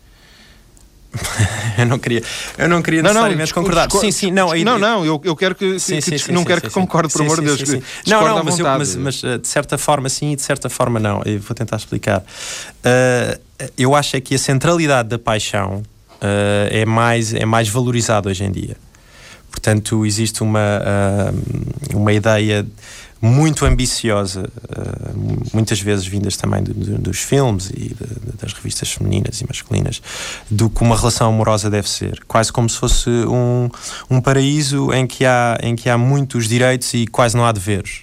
[1.77, 2.23] eu não queria,
[2.57, 3.91] eu não queria não, necessariamente não, concordar.
[3.91, 6.61] Sim, sim, não, não, não, eu, eu quero que, sim, que, sim, sim, não quero
[6.61, 7.83] que concorde, por amor de Deus.
[8.07, 10.99] Não, não, mas, eu, mas, mas, eh, de certa forma sim e de certa forma
[10.99, 11.21] não.
[11.25, 12.19] Eu vou tentar explicar.
[12.19, 13.39] Uh,
[13.77, 15.83] eu acho é que a centralidade da paixão
[16.21, 18.77] uh, é, mais, é mais valorizada hoje em dia.
[19.51, 22.65] Portanto, existe uma, uh, uma ideia
[23.21, 28.91] muito ambiciosa, uh, muitas vezes vindas também do, do, dos filmes e de, das revistas
[28.91, 30.01] femininas e masculinas,
[30.49, 32.23] do que uma relação amorosa deve ser.
[32.27, 33.69] Quase como se fosse um,
[34.09, 38.01] um paraíso em que, há, em que há muitos direitos e quase não há deveres.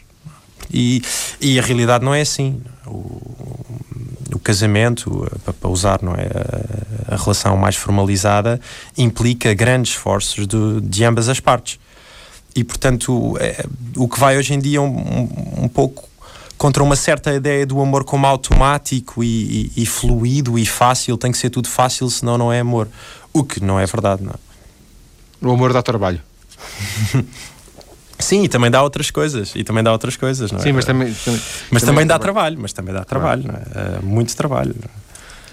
[0.73, 1.03] E,
[1.41, 2.61] e a realidade não é assim.
[2.89, 3.21] O,
[4.35, 5.27] o casamento,
[5.61, 6.29] para usar não é,
[7.09, 8.61] a, a, relação mais formalizada,
[8.97, 11.79] implica grandes esforços de, de ambas as partes.
[12.55, 13.65] E, portanto, é,
[13.97, 16.09] o que vai hoje em dia um, um, um, pouco
[16.57, 21.31] contra uma certa ideia do amor como automático e, e, e, fluido e fácil, tem
[21.31, 22.89] que ser tudo fácil, senão não é amor.
[23.33, 24.33] O que não é verdade, não.
[24.33, 25.47] É?
[25.47, 26.21] O amor dá trabalho.
[28.19, 29.55] Sim, e também dá outras coisas.
[29.55, 30.63] E também dá outras coisas, não é?
[30.63, 31.13] Sim, mas também.
[31.13, 32.57] também mas também, também dá trabalho.
[32.57, 32.59] trabalho.
[32.61, 33.63] mas também dá trabalho, claro.
[33.75, 33.99] não é?
[33.99, 34.75] Uh, muito trabalho.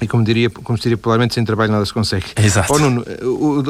[0.01, 2.25] E como diria, como se diria popularmente, sem trabalho nada se consegue.
[2.35, 2.73] Exato.
[2.73, 3.05] Oh, Nuno,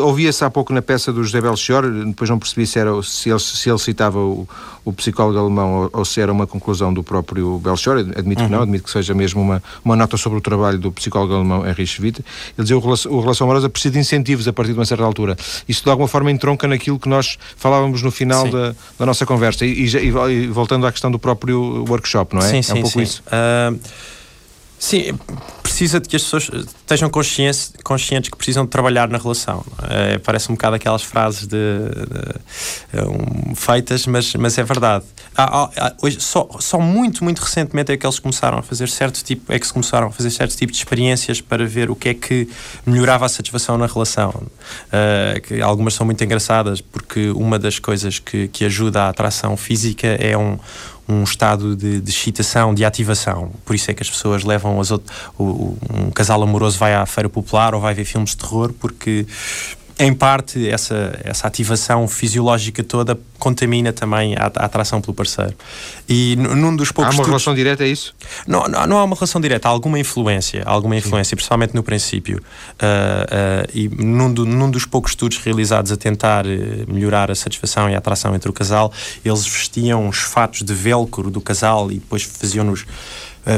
[0.01, 3.39] ouvia-se há pouco na peça do José Belchior, depois não percebi se, era, se, ele,
[3.39, 4.47] se ele citava o,
[4.83, 8.47] o psicólogo alemão ou, ou, se era uma conclusão do próprio Belchior, admito uhum.
[8.47, 11.67] que não, admito que seja mesmo uma, uma nota sobre o trabalho do psicólogo alemão
[11.67, 12.23] Henrich Schwitt.
[12.57, 15.35] Ele dizia que o relação amorosa precisa de incentivos a partir de uma certa altura.
[15.67, 19.65] Isso de alguma forma entronca naquilo que nós falávamos no final da, da, nossa conversa.
[19.65, 22.49] E, e, e, voltando à questão do próprio workshop, não é?
[22.49, 23.03] Sim, é sim, um pouco sim.
[23.03, 23.23] isso.
[23.27, 24.14] Uh...
[24.85, 25.17] Sim,
[25.63, 29.65] precisa de que as pessoas estejam conscientes, conscientes que precisam de trabalhar na relação.
[29.89, 31.57] É, parece um bocado aquelas frases de,
[32.93, 35.03] de, um, feitas, mas, mas é verdade.
[35.35, 39.23] Há, há, hoje, só, só muito, muito recentemente é que eles começaram a fazer certo
[39.23, 42.09] tipo, é que se começaram a fazer certo tipo de experiências para ver o que
[42.09, 42.47] é que
[42.85, 44.29] melhorava a satisfação na relação.
[44.29, 49.57] Uh, que algumas são muito engraçadas, porque uma das coisas que, que ajuda a atração
[49.57, 50.59] física é um
[51.07, 53.51] um estado de, de excitação, de ativação.
[53.63, 55.15] Por isso é que as pessoas levam as outras.
[55.39, 59.25] Um casal amoroso vai à feira popular ou vai ver filmes de terror porque
[59.97, 65.53] em parte, essa, essa ativação fisiológica toda contamina também a, a atração pelo parceiro.
[66.07, 67.13] E num dos poucos.
[67.13, 68.13] Há uma estudos, relação direta, é isso?
[68.45, 71.35] Não, não, não, há uma relação direta, há alguma influência, alguma influência, Sim.
[71.37, 72.37] principalmente no princípio.
[72.37, 76.49] Uh, uh, e num, do, num, dos poucos estudos realizados a tentar uh,
[76.87, 78.91] melhorar a satisfação e a atração entre o casal,
[79.23, 82.85] eles vestiam os fatos de velcro do casal e depois faziam-nos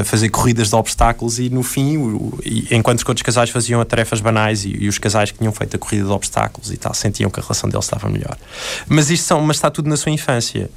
[0.04, 4.20] fazer corridas de obstáculos e no fim, o, e, enquanto que outros casais faziam tarefas
[4.20, 7.30] banais e, e, os casais que tinham feito a corrida de obstáculos e tal, sentiam
[7.30, 8.36] que a relação deles estava melhor.
[8.86, 10.70] Mas isto são, mas está tudo na sua infância.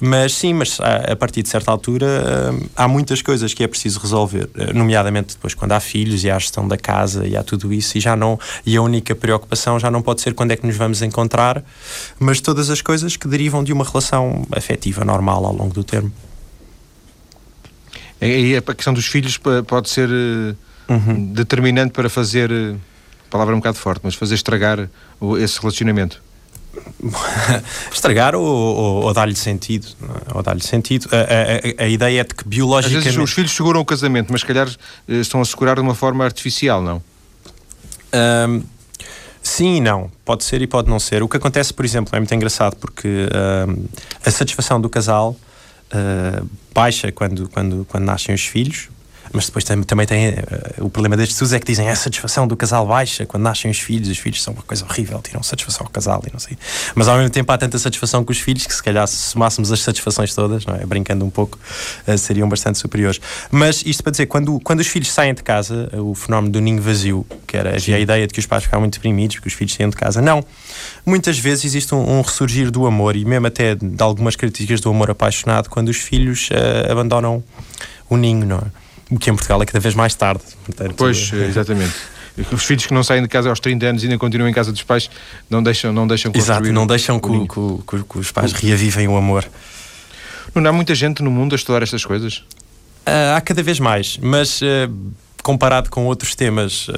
[0.00, 3.68] Mas sim, mas a, a partir de certa altura hum, há muitas coisas que é
[3.68, 7.36] preciso resolver, eh, nomeadamente depois quando há filhos e há a gestão da casa e
[7.36, 10.52] há tudo isso e já não e a única preocupação já não pode ser quando
[10.52, 11.62] é que nos vamos encontrar,
[12.18, 16.10] mas todas as coisas que derivam de uma relação afetiva normal ao longo do termo.
[18.20, 20.54] E a questão dos filhos pode ser eh,
[20.92, 21.32] uhum.
[21.32, 22.74] determinante para fazer, eh,
[23.30, 24.90] palavra um bocado forte, mas fazer estragar
[25.38, 26.22] esse relacionamento.
[27.92, 30.36] estragar ou, ou, ou dar-lhe sentido é?
[30.36, 33.50] ou dar-lhe sentido a, a, a, ideia é de que biologicamente Às vezes os filhos
[33.50, 34.68] seguram o casamento mas se calhar
[35.08, 37.02] eh, estão a segurar de uma forma artificial não
[38.48, 38.62] um,
[39.42, 42.20] sim e não pode ser e pode não ser o que acontece por exemplo é
[42.20, 43.08] muito engraçado porque
[43.68, 43.84] um,
[44.24, 45.36] a satisfação do casal
[45.92, 48.88] uh, baixa quando, quando, quando nascem os filhos,
[49.32, 50.34] mas depois também, também tem uh,
[50.84, 53.78] o problema destes estudos é que dizem a satisfação do casal baixa quando nascem os
[53.78, 56.58] filhos, os filhos são uma coisa horrível, tiram satisfação ao casal e não sei.
[56.94, 59.70] Mas ao mesmo tempo há tanta satisfação com os filhos que se calhar se somássemos
[59.70, 60.84] as satisfações todas, não é?
[60.84, 61.58] brincando um pouco,
[62.06, 63.20] uh, seriam bastante superiores.
[63.50, 66.82] Mas isto para dizer, quando, quando os filhos saem de casa, o fenómeno do ninho
[66.82, 69.52] vazio, que era havia a ideia de que os pais ficavam muito deprimidos, que os
[69.52, 70.44] filhos saíam de casa, não.
[71.04, 74.90] Muitas vezes existe um, um ressurgir do amor e mesmo até de algumas características do
[74.90, 76.48] amor apaixonado quando os filhos
[76.90, 77.42] abandonam
[78.08, 78.80] o ninho, não é?
[79.10, 80.42] o que em Portugal é cada vez mais tarde.
[80.64, 81.46] Portanto, pois, é...
[81.46, 81.94] exatamente.
[82.52, 84.70] Os filhos que não saem de casa aos 30 anos e ainda continuam em casa
[84.70, 85.10] dos pais
[85.50, 89.44] não deixam, não deixam Exato, não deixam que, que, que, os pais reavivem o amor.
[90.54, 92.38] Não há muita gente no mundo a estudar estas coisas?
[93.06, 94.64] Uh, há cada vez mais, mas uh,
[95.42, 96.92] comparado com outros temas uh,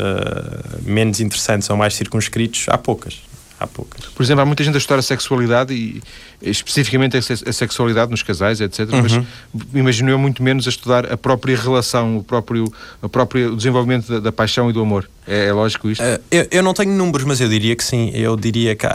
[0.83, 3.21] menos interessantes ou mais circunscritos, há poucas
[3.63, 4.07] há poucas.
[4.07, 6.03] Por exemplo, há muita gente a estudar a sexualidade e
[6.43, 8.81] especificamente a sexualidade nos casais, etc.
[8.93, 9.03] Uhum.
[9.03, 9.27] Mas
[9.75, 14.09] imagino eu muito menos a estudar a própria relação, o próprio, a própria, o desenvolvimento
[14.09, 15.09] da, da paixão e do amor.
[15.27, 16.03] É, é lógico isto?
[16.03, 18.11] Uh, eu, eu, não tenho números, mas eu diria que sim.
[18.15, 18.87] Eu diria que,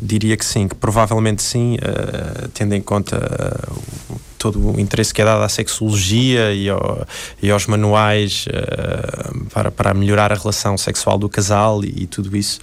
[0.00, 5.22] diria que sim, que provavelmente sim, uh, tendo em conta uh, todo o interesse que
[5.22, 7.06] é dado à sexologia e, ao,
[7.40, 12.36] e aos manuais uh, para, para melhorar a relação sexual do casal e, e tudo
[12.36, 12.58] isso,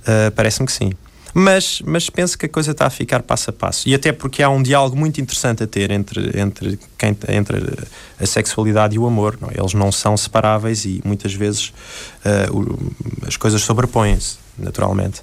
[0.00, 0.92] uh, parece-me que sim.
[1.34, 3.88] Mas, mas penso que a coisa está a ficar passo a passo.
[3.88, 7.58] E até porque há um diálogo muito interessante a ter entre, entre, quem, entre
[8.20, 9.38] a sexualidade e o amor.
[9.40, 9.48] Não?
[9.48, 9.58] É?
[9.58, 11.72] Eles não são separáveis e muitas vezes
[12.26, 15.22] uh, as coisas sobrepõem-se, naturalmente.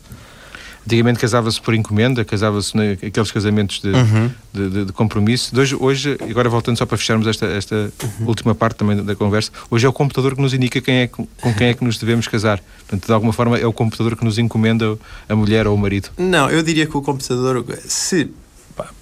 [0.90, 4.32] Antigamente casava-se por encomenda, casava-se naqueles casamentos de, uhum.
[4.52, 5.56] de, de, de, compromisso.
[5.56, 8.26] Hoje, hoje, agora voltando só para fecharmos esta, esta uhum.
[8.26, 11.08] última parte também da, da, conversa, hoje é o computador que nos indica quem é,
[11.08, 12.60] com quem é que nos devemos casar.
[12.80, 14.98] Portanto, de alguma forma, é o computador que nos encomenda
[15.30, 16.10] a mulher ou o marido.
[16.18, 18.32] Não, eu diria que o computador, se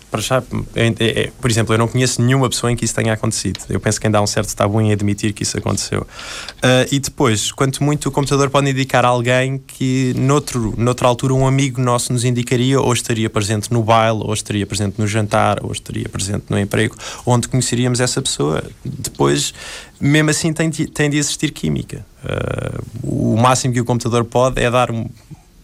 [0.09, 0.41] para já,
[0.75, 3.59] é, é, por exemplo, eu não conheço nenhuma pessoa em que isso tenha acontecido.
[3.69, 6.01] Eu penso que ainda há um certo tabu em admitir que isso aconteceu.
[6.01, 11.45] Uh, e depois, quanto muito o computador pode indicar alguém que noutro, noutra altura um
[11.45, 15.71] amigo nosso nos indicaria ou estaria presente no baile, ou estaria presente no jantar, ou
[15.71, 18.63] estaria presente no emprego, onde conheceríamos essa pessoa.
[18.85, 19.53] Depois,
[19.99, 22.05] mesmo assim, tem de, tem de existir química.
[22.23, 25.05] Uh, o máximo que o computador pode é dar um,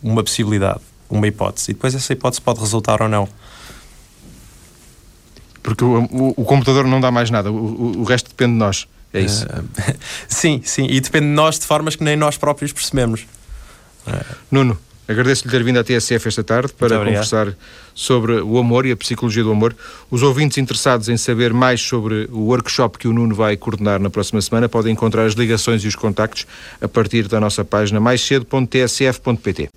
[0.01, 1.71] uma possibilidade, uma hipótese.
[1.71, 3.27] E depois essa hipótese pode resultar ou não.
[5.63, 8.87] Porque o, o, o computador não dá mais nada, o, o, resto depende de nós.
[9.13, 9.45] É isso.
[9.45, 9.95] Uh,
[10.27, 13.25] sim, sim, e depende de nós de formas que nem nós próprios percebemos.
[14.05, 14.35] Uh.
[14.51, 17.55] Nuno, agradeço-lhe ter vindo à TSF esta tarde para conversar
[17.95, 19.75] sobre o amor e a psicologia do amor.
[20.11, 24.09] Os ouvintes interessados em saber mais sobre o workshop que o Nuno vai coordenar na
[24.09, 26.45] próxima semana podem encontrar as ligações e os contactos
[26.81, 29.69] a partir da nossa página maiscedo.tsf.pt.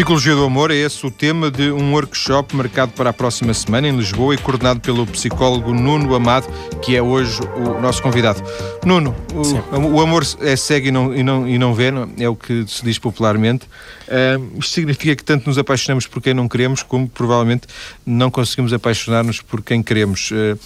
[0.00, 3.86] Psicologia do Amor é esse o tema de um workshop marcado para a próxima semana
[3.86, 6.48] em Lisboa e coordenado pelo psicólogo Nuno Amado,
[6.80, 8.42] que é hoje o nosso convidado.
[8.82, 12.34] Nuno, o, o amor é cego e não, e não, e não vê, é o
[12.34, 13.66] que se diz popularmente.
[14.08, 17.68] Uh, isto significa que tanto nos apaixonamos por quem não queremos, como provavelmente
[18.06, 20.30] não conseguimos apaixonar-nos por quem queremos.
[20.30, 20.58] Uh,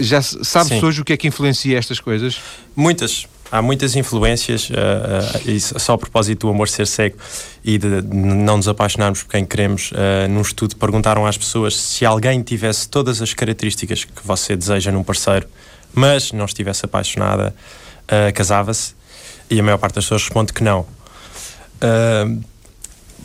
[0.00, 2.38] já sabes hoje o que é que influencia estas coisas?
[2.76, 7.16] Muitas há muitas influências, uh, uh, só a propósito do amor ser cego
[7.64, 9.92] e de, não nos apaixonarmos por quem queremos.
[9.92, 14.90] Uh, num estudo perguntaram às pessoas se alguém tivesse todas as características que você deseja
[14.90, 15.46] num parceiro,
[15.94, 17.54] mas não estivesse apaixonada,
[18.34, 18.94] casava-se?
[19.48, 20.80] E a maior parte das pessoas responde que não.
[20.80, 22.42] Uh,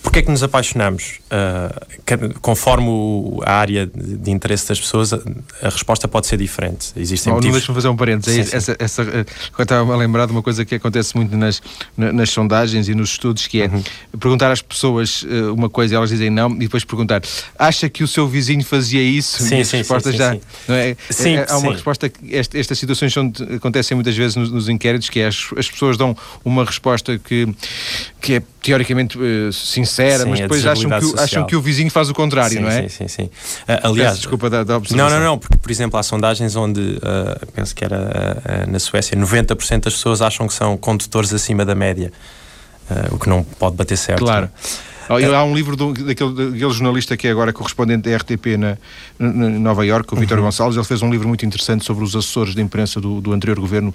[0.02, 1.19] Porquê é que nos apaixonamos?
[1.32, 5.20] Uh, conforme o, a área de, interesse das pessoas, a,
[5.62, 6.92] a, resposta pode ser diferente.
[6.96, 7.58] Existem oh, motivos...
[7.58, 8.48] Deixa-me fazer um parênteses.
[8.48, 9.26] Sim, essa, essa, essa,
[9.56, 11.62] eu estava a lembrar de uma coisa que acontece muito nas,
[11.96, 13.84] nas sondagens e nos estudos, que é uhum.
[14.20, 17.22] perguntar às pessoas uh, uma coisa e elas dizem não, e depois perguntar
[17.60, 19.44] acha que o seu vizinho fazia isso?
[19.44, 20.34] Sim, e sim, resposta sim, já...
[20.34, 20.98] Sim, não é?
[21.12, 25.10] sim, é, há uma resposta que estas situações são, acontecem muitas vezes nos, nos inquéritos,
[25.10, 27.48] que é as, as pessoas dão uma resposta que,
[28.20, 32.14] que é teoricamente uh, sincera, mas depois acham que, acham que o vizinho faz o
[32.14, 32.84] contrário, sim, não é?
[32.84, 33.24] Sim, sim, sim.
[33.24, 35.10] Uh, aliás, Peço desculpa da, da observação.
[35.10, 37.98] Não, não, não, porque, por exemplo, há sondagens onde, uh, penso que era
[38.68, 42.12] uh, na Suécia, 90% das pessoas acham que são condutores acima da média,
[43.12, 44.26] o que não pode bater certo.
[44.26, 44.50] Claro.
[44.52, 44.90] Não?
[45.10, 48.78] Há um livro do, daquele, daquele, jornalista que é agora correspondente da RTP na,
[49.18, 50.46] na Nova Iorque, o Vítor uhum.
[50.46, 50.78] Gonçalves.
[50.78, 53.94] Ele fez um livro muito interessante sobre os assessores de imprensa do, do anterior governo,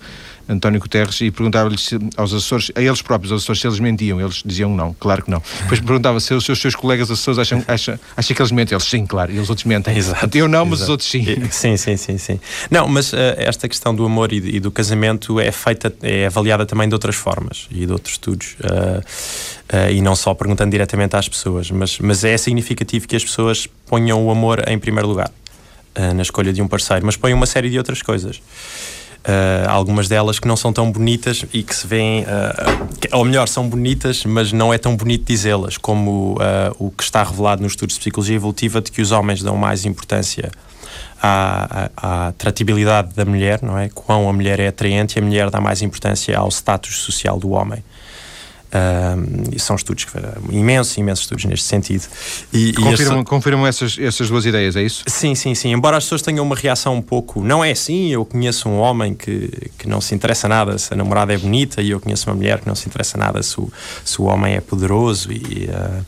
[0.48, 4.20] António Guterres, e perguntava-lhes aos assessores, a eles próprios, aos assessores, se eles mentiam.
[4.20, 5.40] Eles diziam não, claro que não.
[5.62, 8.74] Depois perguntava se os seus, seus colegas assessores acham, acham, acham que eles mentem.
[8.74, 9.96] Eles sim, claro, e os outros mentem.
[9.96, 10.84] Exato, Eu não, mas exato.
[10.84, 11.24] os outros sim.
[11.50, 12.40] Sim, sim, sim, sim.
[12.70, 16.66] Não, mas uh, esta questão do amor e, e, do casamento é feita, é avaliada
[16.66, 18.56] também de outras formas e de outros estudos.
[18.60, 19.02] Uh,
[19.72, 23.66] uh, e não só perguntando diretamente às pessoas, mas, mas é significativo que as pessoas
[23.86, 25.30] ponham o amor em primeiro lugar
[25.98, 28.38] uh, na escolha de um parceiro, mas ponham uma série de outras coisas.
[29.26, 32.26] Uh, algumas delas que não são tão bonitas e que se veem,
[33.10, 36.36] ou melhor, são bonitas, mas não é tão bonito dizê-las, como
[36.78, 39.86] o que está revelado nos estudos de psicologia evolutiva de que os homens dão mais
[39.86, 40.52] importância
[41.22, 43.88] à, à, à atratividade da mulher, não é?
[43.88, 47.52] Quão a mulher é atraente e a mulher dá mais importância ao status social do
[47.52, 47.82] homem.
[48.74, 50.04] Uh, são estudos,
[50.50, 52.08] imensos, imensos estudos neste sentido.
[52.52, 55.04] E, confirmam, e confirmam essas, essas duas ideias, é isso?
[55.06, 55.72] Sim, sim, sim.
[55.72, 59.14] Embora as pessoas tenham uma reação um pouco, não é assim, eu conheço um homem
[59.14, 62.34] que, que não se interessa nada se a namorada é bonita e eu conheço uma
[62.34, 63.72] mulher que não se interessa nada se o,
[64.04, 66.04] se o homem é poderoso e, uh,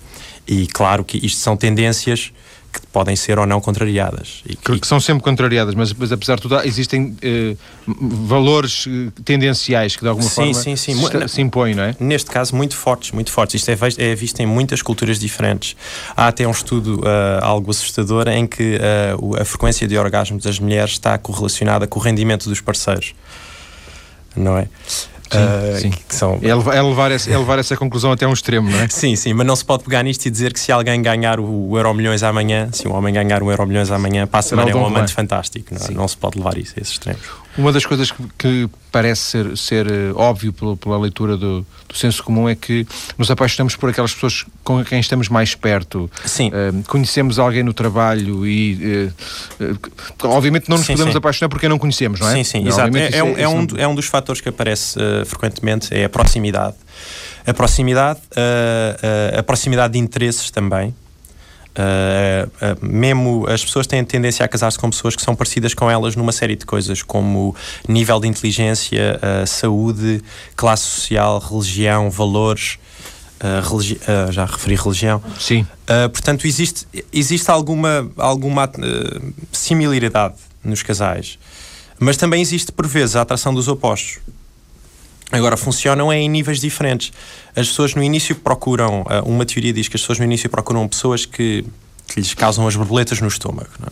[0.47, 2.33] e claro que isto são tendências
[2.81, 4.43] que podem ser ou não contrariadas.
[4.47, 7.57] E, que, que são sempre contrariadas, mas, mas, apesar de tudo, existem eh,
[7.87, 10.95] valores eh, tendenciais que de alguma sim, forma sim, sim.
[10.95, 11.97] Se, se, impõem, não é?
[11.99, 13.63] Neste caso, muito fortes, muito fortes.
[13.63, 15.77] Isto é, é visto em muitas culturas diferentes.
[16.17, 20.59] Há até um estudo uh, algo assustador em que uh, a frequência de orgasmos das
[20.59, 23.15] mulheres está correlacionada com o rendimento dos parceiros.
[24.35, 24.69] Não é?
[25.31, 25.93] Sim, uh, sim.
[26.09, 26.39] São...
[26.43, 28.89] É, levar, é, levar essa, é levar essa conclusão até um extremo, não é?
[28.89, 31.71] Sim, sim, mas não se pode pegar nisto e dizer que se alguém ganhar o,
[31.71, 34.75] o Euro Milhões amanhã, se um homem ganhar o Euro Milhões amanhã, passa a é
[34.75, 35.75] um amante fantástico.
[35.75, 35.91] Não, é?
[35.91, 37.23] não, se pode levar isso a esses extremos.
[37.59, 41.95] Uma das coisas que, que parece ser, ser uh, óbvio pela, pela leitura do, do,
[41.95, 42.87] senso comum é que
[43.17, 46.11] nos apaixonamos por aquelas pessoas com quem estamos mais perto.
[46.25, 46.49] Sim.
[46.49, 49.11] Uh, conhecemos alguém no trabalho e,
[49.61, 49.79] uh,
[50.25, 51.19] obviamente, não nos sim, podemos sim.
[51.19, 52.35] apaixonar porque não conhecemos, não é?
[52.35, 52.97] Sim, sim, não, exato.
[52.97, 56.77] É, é, um, é, um, é um dos fatores que aparece frequentemente, é a proximidade.
[57.47, 58.21] A proximidade,
[59.39, 60.93] a proximidade de interesses também.
[61.77, 65.91] Uh, uh, mesmo as pessoas têm tendência a casar-se com pessoas que são parecidas com
[65.91, 67.55] elas numa série de coisas, como
[67.87, 70.23] nível de inteligência, uh, saúde,
[70.57, 72.79] classe social, religião, valores.
[73.69, 74.01] Religi
[74.31, 75.23] já referi religião.
[75.39, 75.67] Sim.
[76.11, 78.69] portanto, existe, existe alguma, alguma
[79.53, 81.39] similaridade nos casais,
[81.99, 84.21] mas também existe, por vezes, a atração dos opostos.
[85.31, 87.13] Agora, funcionam em níveis diferentes.
[87.55, 90.87] As pessoas no início procuram, uh, uma teoria diz que as pessoas no início procuram
[90.87, 91.65] pessoas que,
[92.07, 93.69] que lhes causam as borboletas no estômago.
[93.85, 93.91] É?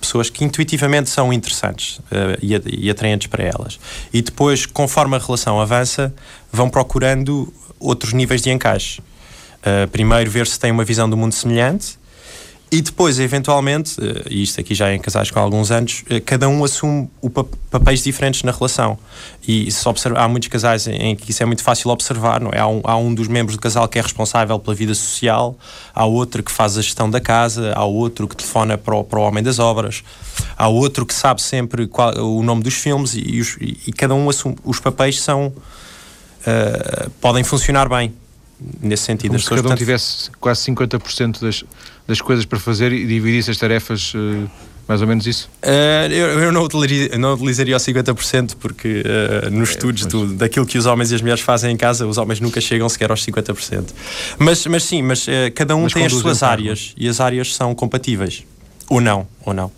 [0.00, 3.78] Pessoas que intuitivamente são interessantes uh, e, e atraentes para elas.
[4.12, 6.14] E depois, conforme a relação avança,
[6.50, 9.00] vão procurando outros níveis de encaixe.
[9.00, 11.99] Uh, primeiro, ver se têm uma visão do mundo semelhante
[12.72, 16.20] e depois, eventualmente, eh, e isto aqui já é em casais com alguns anos, eh,
[16.20, 18.96] cada um assume o papéis diferentes na relação.
[19.46, 22.60] E se observa, há muitos casais em que isso é muito fácil observar, não é?
[22.60, 25.58] Há um, há um dos membros do casal que é responsável pela vida social,
[25.92, 29.18] há outro que faz a gestão da casa, há outro que telefona para o, para
[29.18, 30.04] o homem das obras,
[30.56, 34.14] há outro que sabe sempre qual, o nome dos filmes e, e, os, e, cada
[34.14, 34.56] um assume.
[34.64, 35.52] Os papéis são.
[36.40, 38.14] Uh, podem funcionar bem.
[38.80, 39.30] Nesse sentido.
[39.30, 41.64] Como se cada um tivesse quase 50% das,
[42.06, 44.12] das coisas para fazer e dividisse as tarefas.
[44.14, 44.48] Uh,
[44.88, 45.48] mais ou menos isso?
[45.62, 49.04] Uh, eu, eu não, utilizaria, não utilizaria o 50% porque
[49.46, 52.06] uh, nos é, estudos do, daquilo que os homens e as mulheres fazem em casa,
[52.06, 53.84] os homens nunca chegam sequer aos 50%.
[54.36, 57.72] Mas, mas sim, mas cada um mas tem as suas áreas e as áreas são
[57.72, 58.42] compatíveis.
[58.88, 59.70] Ou não, ou não.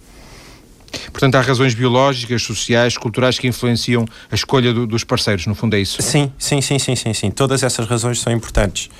[1.10, 5.76] Portanto, há razões biológicas, sociais, culturais que influenciam a escolha do, dos parceiros, no fundo
[5.76, 6.00] é isso?
[6.02, 7.30] Sim, sim, sim, sim, sim, sim.
[7.30, 8.90] Todas essas razões são importantes.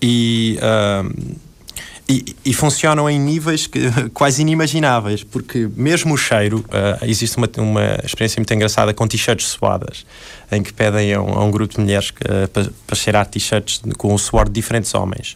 [0.00, 0.58] E
[2.08, 3.80] e, e, funcionam em níveis que,
[4.12, 9.46] quase inimagináveis, porque mesmo o cheiro, uh, existe uma, uma experiência muito engraçada com t-shirts
[9.46, 10.04] suadas,
[10.52, 14.12] em que pedem a um, a um grupo de mulheres uh, para, cheirar t-shirts com
[14.12, 15.34] o suor de diferentes homens,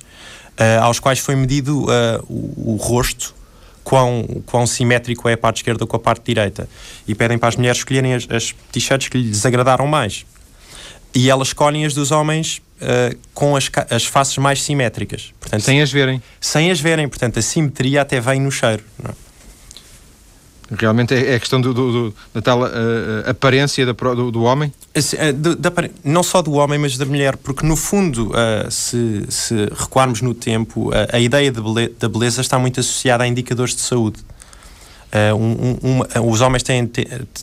[0.59, 1.87] uh, aos quais foi medido
[2.29, 3.35] o, o, rosto,
[3.89, 6.68] quão, quão simétrico é a parte esquerda com a parte direita,
[7.07, 10.26] e pedem para as mulheres escolherem as, as t-shirts que lhes agradaram mais.
[11.14, 15.32] E elas escolhem as dos homens uh, com as, as faces mais simétricas.
[15.41, 16.22] Portanto, sem as verem.
[16.39, 18.84] Sem as verem, portanto, a simetria até vem no cheiro.
[19.03, 19.11] Não?
[19.11, 19.28] É?
[20.71, 22.69] Realmente é, a questão do, do, da tal uh,
[23.27, 24.73] aparência da, do, do, homem?
[24.95, 30.21] Uh, não só do homem, mas da mulher, porque no fundo, uh, se, se, recuarmos
[30.21, 34.19] no tempo, a ideia da beleza está muito associada a indicadores de saúde.
[35.09, 36.91] Uh, um, um, os homens têm,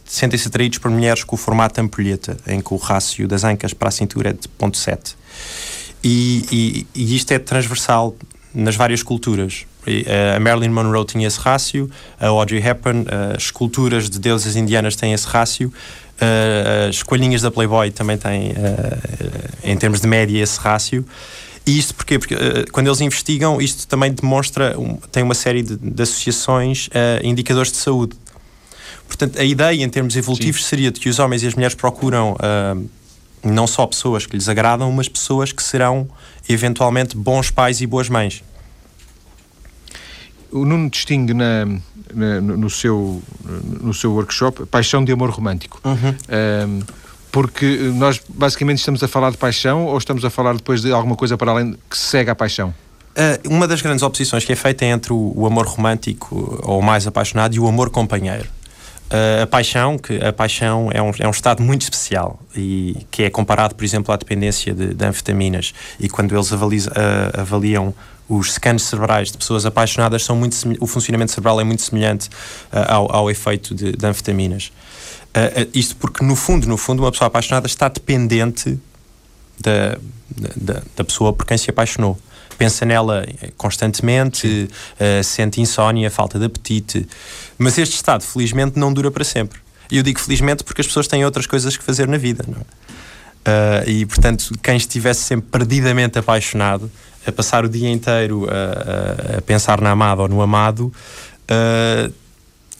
[0.05, 3.89] sentem-se atraídos por mulheres com o formato ampulheta, em que o rácio das ancas para
[3.89, 5.15] a cintura é de 0.7.
[6.03, 8.15] E, e, e, isto é transversal
[8.53, 9.65] nas várias culturas.
[9.87, 14.55] Uh, a Marilyn Monroe tinha esse rácio, a Audrey Hepburn, uh, as esculturas de deusas
[14.55, 15.71] indianas têm esse rácio,
[16.87, 18.53] as coelhinhas da Playboy também têm,
[19.61, 21.05] em termos de média, esse rácio.
[21.65, 22.19] E isto porquê?
[22.19, 26.89] Porque uh, quando eles investigam, isto também demonstra, um, tem uma série de, de associações
[26.93, 28.15] a uh, indicadores de saúde.
[29.07, 30.69] Portanto, a ideia em termos evolutivos Sim.
[30.69, 32.89] seria de que os homens e as mulheres procuram uh,
[33.43, 36.07] não só pessoas que lhes agradam, mas pessoas que serão
[36.47, 38.43] eventualmente bons pais e boas mães.
[40.55, 41.65] O Nuno distingue na,
[42.13, 43.21] na no, seu,
[43.81, 45.79] no seu workshop paixão de amor romântico.
[45.83, 46.83] Uhum
[47.35, 51.17] porque nós basicamente estamos a falar de paixão ou estamos a falar depois de alguma
[51.17, 52.73] coisa para além que segue a paixão?
[53.15, 56.81] Uh, uma das grandes oposições que é feita é entre o, o amor romântico ou
[56.81, 58.47] mais apaixonado e o amor companheiro.
[59.05, 63.23] Uh, a paixão, que a paixão é um, é um estado muito especial e que
[63.23, 65.73] é comparado, por exemplo, à dependência de, de anfetaminas.
[65.99, 67.93] E quando eles avaliam, uh, avaliam
[68.27, 72.29] os scans cerebrais de pessoas apaixonadas, são muito o funcionamento cerebral é muito semelhante
[72.71, 74.71] ao, ao efeito de, de anfetaminas.
[75.35, 78.79] Uh, isto porque, no fundo, no fundo, uma pessoa apaixonada está dependente
[79.59, 79.97] da,
[80.55, 82.17] da, da pessoa por quem se apaixonou.
[82.57, 87.05] Pensa nela constantemente, uh, sente insónia, falta de apetite.
[87.57, 89.59] Mas este estado, felizmente, não dura para sempre.
[89.91, 92.45] E eu digo felizmente porque as pessoas têm outras coisas que fazer na vida.
[92.47, 92.85] Não é?
[93.45, 96.89] Uh, e, portanto, quem estivesse sempre perdidamente apaixonado,
[97.25, 100.91] a passar o dia inteiro a, a, a pensar na amada ou no amado,
[101.49, 102.13] uh,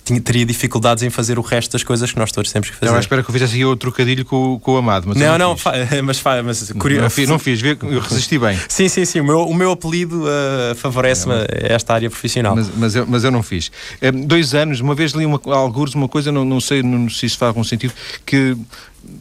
[0.06, 2.92] tinha, teria dificuldades em fazer o resto das coisas que nós todos temos que fazer.
[2.92, 5.08] Não, espero que eu fizesse aqui outro trocadilho com, com o Amado.
[5.08, 5.74] Mas não, não, fa
[6.04, 7.04] mas, fa mas curioso.
[7.04, 8.58] Não, fiz, não fiz, eu resisti bem.
[8.70, 9.20] sim, sim, sim.
[9.20, 12.56] O meu, o meu apelido uh, favorece-me esta área profissional.
[12.56, 13.72] Mas, mas, eu, mas eu não fiz.
[14.00, 17.26] É, dois anos, uma vez li uma, alguns uma coisa, não, não sei não, se
[17.26, 17.94] isso faz algum sentido,
[18.26, 18.56] que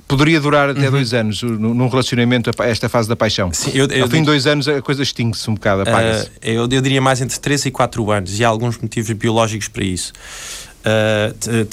[0.07, 0.91] poderia durar até uhum.
[0.91, 3.53] dois anos num relacionamento, esta fase da paixão.
[3.53, 6.26] Sim, eu, eu Ao fim de dois anos a coisa extingue-se um bocado, apaga-se.
[6.26, 9.68] Uh, eu, eu diria mais entre 3 e 4 anos e há alguns motivos biológicos
[9.68, 10.12] para isso.
[10.85, 11.64] Uh,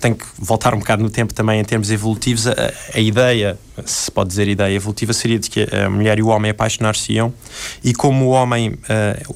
[0.00, 2.46] tenho que voltar um bocado no tempo também em termos evolutivos.
[2.46, 2.54] A,
[2.94, 6.52] a, ideia, se pode dizer ideia evolutiva, seria de que a mulher e o homem
[6.52, 7.34] apaixonar-se-iam
[7.82, 8.78] e como o homem, uh,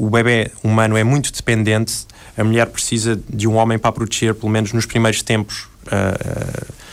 [0.04, 2.06] o bebê humano é muito dependente,
[2.36, 5.66] a mulher precisa de um homem para proteger, pelo menos nos primeiros tempos.
[5.86, 6.85] Uh,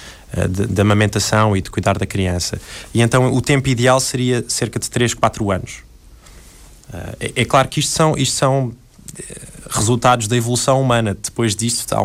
[0.68, 2.60] da amamentação e de cuidar da criança.
[2.94, 5.84] E então o tempo ideal seria cerca de 3, 4 anos.
[7.20, 8.74] É, é, claro que isto são, isto são
[9.70, 11.18] resultados da evolução humana.
[11.20, 12.00] Depois disto há,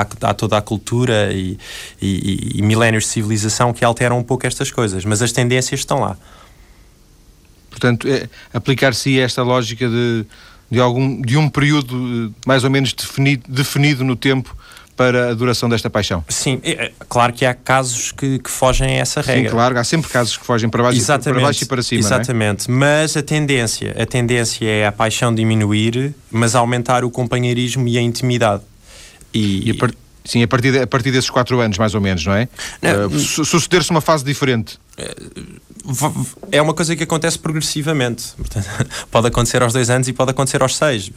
[0.00, 1.58] há, há toda a cultura e,
[2.00, 6.00] e, e, milénios de civilização que alteram um pouco estas coisas, mas as tendências estão
[6.00, 6.16] lá.
[7.70, 10.26] Portanto, é, aplicar-se esta lógica de,
[10.70, 14.56] de, algum, de um período eh, mais ou menos definido, definido no tempo
[15.00, 16.22] para a duração desta paixão.
[16.28, 19.48] Sim, é, é, claro que há casos que, que fogem a essa regra.
[19.48, 22.00] Sim, claro, há sempre casos que fogem para baixo, exatamente, para baixo e para cima.
[22.00, 22.04] É?
[22.04, 22.74] Exatamente, é?
[22.74, 28.02] mas a tendência, a tendência é a paixão diminuir, mas aumentar o companheirismo e a
[28.02, 28.62] intimidade.
[29.32, 29.90] E, e a par...
[30.30, 32.48] Sim, a partir, de, a partir desses quatro anos, mais ou menos, não é?
[32.84, 34.78] Uh, suceder-se uma fase diferente.
[36.52, 38.32] É uma coisa que acontece progressivamente.
[39.10, 41.08] Pode acontecer aos dois anos e pode acontecer aos seis.
[41.08, 41.12] Uh,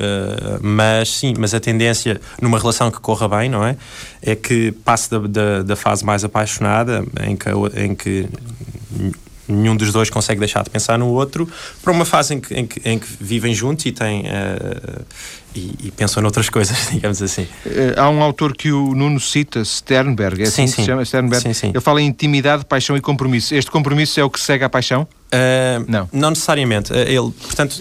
[0.64, 3.78] mas sim, mas a tendência numa relação que corra bem, não é?
[4.20, 8.28] É que passe da, da, da fase mais apaixonada, em que, em que
[9.48, 11.48] nenhum dos dois consegue deixar de pensar no outro,
[11.82, 14.22] para uma fase em que, em que, em que vivem juntos e têm.
[14.22, 15.06] Uh,
[15.56, 17.44] e, e, pensam noutras coisas, digamos assim.
[17.66, 21.06] Uh, há um autor que o Nuno cita, Sternberg, é assim sim, que se chama?
[21.06, 21.44] Sternberg.
[21.44, 21.70] Sim, sim.
[21.70, 23.54] Ele fala em intimidade, paixão e compromisso.
[23.54, 25.04] Este compromisso é o que segue à paixão?
[25.04, 26.10] Uh, não.
[26.12, 26.91] Não necessariamente.
[26.94, 27.80] Ele, portanto,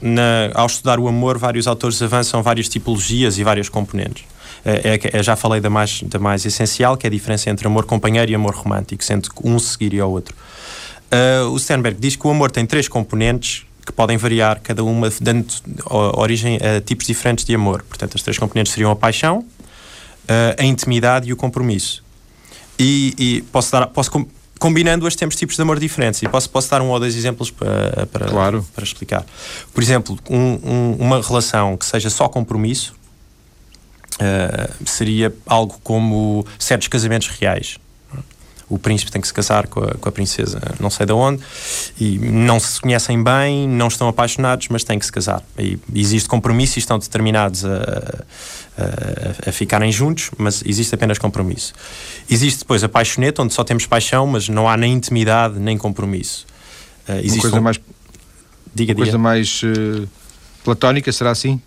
[0.00, 4.24] na, ao estudar o amor, vários autores avançam várias tipologias e várias componentes.
[4.64, 7.86] É, é, já falei da mais, da mais essencial, que é a diferença entre amor
[7.86, 10.34] companheiro e amor romântico, sendo que um seguiria ao outro.
[11.12, 15.10] Uh, o Sternberg diz que o amor tem três componentes que podem variar, cada uma
[15.20, 15.46] dando
[16.14, 17.82] origem a tipos diferentes de amor.
[17.88, 19.44] Portanto, as três componentes seriam a paixão,
[20.56, 22.04] a intimidade e o compromisso.
[22.78, 24.10] E, e posso dar, posso
[24.60, 27.50] combinando as temos tipos de amor diferentes e posso, posso dar um ou dois exemplos
[27.50, 28.64] para, para, claro.
[28.74, 29.24] para explicar.
[29.72, 32.94] Por exemplo, um, um, uma relação que seja só compromisso
[34.16, 37.78] uh, seria algo como certos casamentos reais
[38.70, 41.42] o príncipe tem que se casar com a, com a princesa não sei de onde
[42.00, 45.42] e não se conhecem bem, não estão apaixonados, mas têm que se casar.
[45.58, 48.24] E existe compromisso e estão determinados a,
[48.78, 51.72] a, a, ficarem juntos, mas existe apenas compromisso.
[52.30, 56.46] Existe depois a paixoneta, onde só temos paixão, mas não há nem intimidade nem compromisso.
[57.08, 57.62] Uh, existe uma coisa um...
[57.62, 57.80] mais.
[58.72, 59.18] Diga, uma coisa diga.
[59.18, 60.08] mais uh,
[60.62, 61.60] platónica, será assim?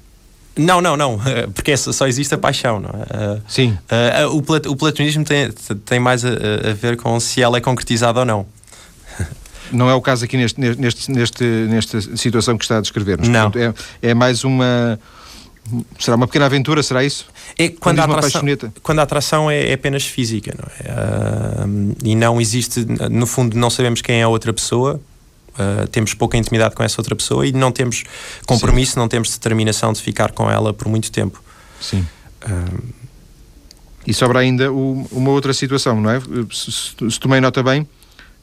[0.56, 1.20] Não, não, não,
[1.54, 3.42] porque só existe a paixão, não é?
[3.48, 3.78] Sim.
[4.32, 5.52] o, plat o platonismo tem,
[5.86, 8.46] tem mais a, a, ver com se ela é concretizada ou não.
[9.72, 13.28] Não é o caso aqui neste, neste, neste, nesta situação que está a descrever-nos.
[13.28, 13.52] Não.
[13.56, 15.00] é, é mais uma.
[15.98, 17.26] Será uma pequena aventura, será isso?
[17.58, 18.42] É quando, a atração,
[18.84, 21.66] quando a atração é, é apenas física, não é?
[21.66, 25.02] Uh, e não existe, no fundo, não sabemos quem é a outra pessoa,
[25.54, 28.04] Uh, temos pouca intimidade com essa outra pessoa e não temos
[28.46, 29.00] compromisso, Sim.
[29.00, 31.42] não temos determinação de ficar com ela por muito tempo.
[31.80, 32.08] Sim.
[32.44, 32.84] Uh,
[34.06, 36.20] e sobra ainda o, uma outra situação, não é?
[36.52, 37.88] Se, se, se tomei nota bem,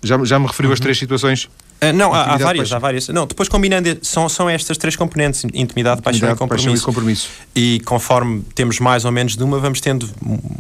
[0.03, 0.75] já, já me referiu uhum.
[0.75, 1.45] as três situações.
[1.45, 3.09] Uh, não, há, há várias, há várias.
[3.09, 6.69] Não, depois combinando, são, são estas três componentes: intimidade, paixão, intimidade, e, compromisso.
[6.69, 7.29] paixão e compromisso.
[7.55, 10.09] E conforme temos mais ou menos de uma, vamos tendo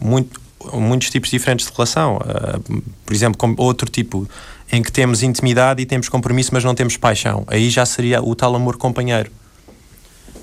[0.02, 0.40] muito,
[0.72, 2.16] muitos tipos diferentes de relação.
[2.16, 4.28] Uh, por exemplo, com outro tipo
[4.72, 7.44] em que temos intimidade e temos compromisso, mas não temos paixão.
[7.46, 9.30] Aí já seria o tal amor companheiro.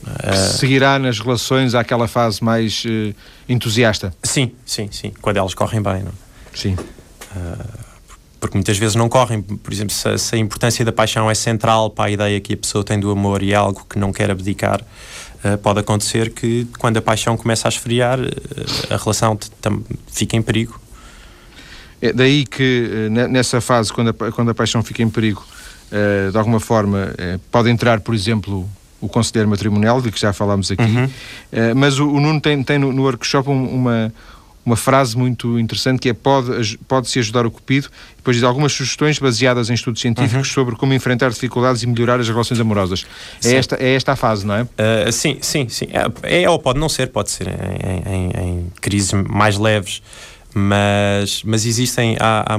[0.04, 3.14] Uh, Seguirá nas relações àquela fase mais uh,
[3.48, 4.14] entusiasta?
[4.24, 5.12] Sim, sim, sim.
[5.22, 6.12] Quando elas correm bem, não?
[6.54, 6.74] Sim.
[6.74, 7.88] Uh,
[8.40, 9.42] porque muitas vezes não correm.
[9.42, 12.58] Por exemplo, se, se, a importância da paixão é central para a ideia que a
[12.58, 14.82] pessoa tem do amor e é algo que não quer abdicar,
[15.64, 18.20] pode acontecer que quando a paixão começa a esfriar,
[18.90, 19.38] a relação
[20.12, 20.80] fica em perigo
[22.02, 25.44] é daí que eh, nessa fase, quando a, quando a paixão fica em perigo,
[25.92, 28.70] eh, de alguma forma, eh, pode entrar, por exemplo,
[29.02, 31.10] o conselheiro matrimonial, de que já falámos aqui, uhum.
[31.76, 34.12] mas o, o, Nuno tem, tem no, no workshop uma,
[34.66, 39.20] uma frase muito interessante que é pode, pode-se ajudar o cupido, depois diz algumas sugestões
[39.20, 40.54] baseadas em estudos científicos uhum.
[40.54, 43.06] sobre como enfrentar dificuldades e melhorar as relações amorosas.
[43.46, 44.64] É esta, é esta a fase, não é?
[44.64, 45.88] Uh, sim, sim, sim.
[45.94, 50.02] É, é, ou pode não ser, pode ser em, em, em crises mais leves
[50.58, 52.58] mas, mas existem, há, há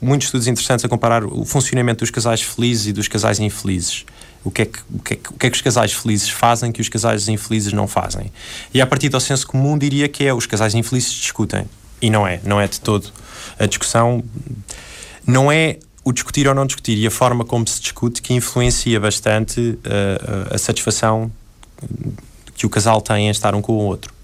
[0.00, 4.04] muitos estudos interessantes a comparar o funcionamento dos casais felizes e dos casais infelizes.
[4.42, 6.28] O que, é que, o, que é que, o que é que os casais felizes
[6.28, 8.32] fazem que os casais infelizes não fazem?
[8.74, 11.64] E a partir do senso comum diria que é os casais infelizes discutem.
[12.02, 13.10] E não é, não é de todo.
[13.58, 14.22] A discussão
[15.26, 19.00] não é o discutir ou não discutir e a forma como se discute que influencia
[19.00, 21.30] bastante uh, a satisfação
[22.54, 24.15] que o casal tem em estar um com o outro.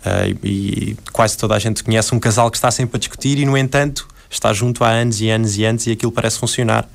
[0.00, 3.38] Uh, e, e, quase toda a gente conhece um casal que está sempre a discutir
[3.38, 6.88] e, no entanto, está junto há anos e anos e anos e aquilo parece funcionar.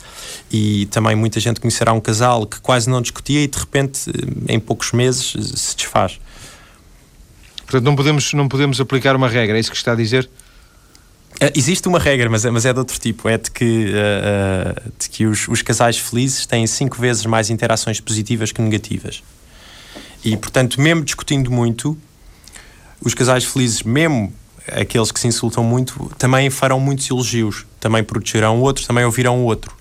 [0.51, 4.09] E também muita gente conhecerá um casal que quase não discutia e, de repente,
[4.47, 6.19] em poucos meses, se desfaz.
[7.63, 10.29] Portanto, não podemos, não podemos aplicar uma regra, é isso que está a dizer?
[11.35, 13.27] Uh, existe uma regra, mas é, mas é de outro tipo.
[13.27, 17.99] É de que, uh, de que os, os casais felizes têm cinco vezes mais interações
[17.99, 19.21] positivas que negativas.
[20.23, 21.97] E, portanto, mesmo discutindo muito,
[23.01, 24.33] os casais felizes, mesmo
[24.71, 29.39] aqueles que se insultam muito, também farão muitos elogios, também protegerão o outro, também ouvirão
[29.39, 29.75] o outro.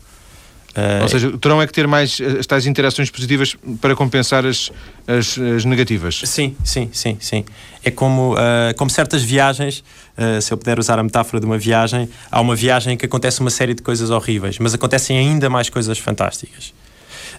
[0.76, 4.72] Uh, Ou seja, terão é que ter mais as tais interações positivas para compensar as,
[5.06, 6.20] as, as negativas.
[6.24, 7.44] Sim, sim, sim, sim.
[7.84, 9.84] É como, uh, como certas viagens,
[10.18, 13.40] uh, se eu puder usar a metáfora de uma viagem, há uma viagem que acontece
[13.40, 16.74] uma série de coisas horríveis, mas acontecem ainda mais coisas fantásticas.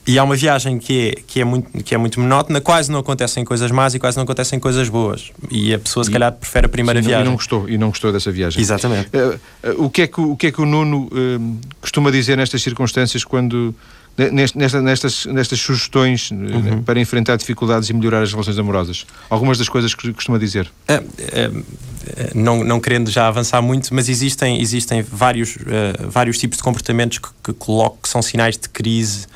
[0.08, 3.00] E há uma viagem que é, que é, muito, que é muito monótona, quase não
[3.00, 5.32] acontecem coisas más e quase não acontecem coisas boas.
[5.50, 7.26] E a pessoa, se e, calhar, prefere a primeira sim, viagem.
[7.26, 8.62] E não gostou, e não gostou dessa viagem.
[8.62, 9.10] Exatamente.
[9.16, 12.38] Uh, uh, o, que é que, o que é que o Nuno uh, costuma dizer
[12.38, 13.74] nestas circunstâncias quando.
[14.32, 16.82] Nesta, nestas, nestas sugestões uhum.
[16.84, 19.06] para enfrentar dificuldades e melhorar as relações amorosas?
[19.30, 20.72] Algumas das coisas que costuma dizer?
[22.34, 25.58] não, não querendo já avançar muito, mas existem, existem vários,
[26.08, 29.28] vários tipos de comportamentos que, que coloco que são sinais de crise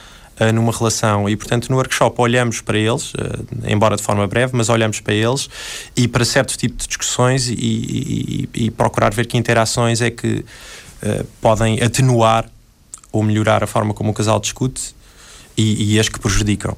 [0.53, 1.27] numa relação.
[1.29, 3.17] E, portanto, no workshop olhamos para eles, uh,
[3.65, 5.49] embora de forma breve, mas olhamos para eles
[5.95, 10.45] e para certo tipo de discussões e, e, e procurar ver que interações é que
[11.39, 12.49] podem atenuar
[13.09, 14.93] ou melhorar a forma como o casal discute
[15.57, 16.75] e, e as que prejudicam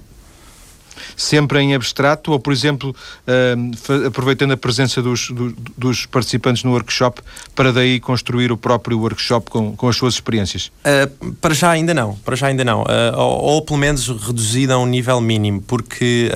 [1.22, 2.96] sempre em abstrato ou, por exemplo,
[3.28, 7.22] uh, aproveitando a presença dos, do, dos participantes no workshop
[7.56, 10.72] para daí construir o próprio workshop com, com as suas experiências?
[10.86, 14.74] Uh, para já ainda não, para já ainda não, uh, ou, ou, pelo menos reduzido
[14.74, 16.32] a um nível mínimo, porque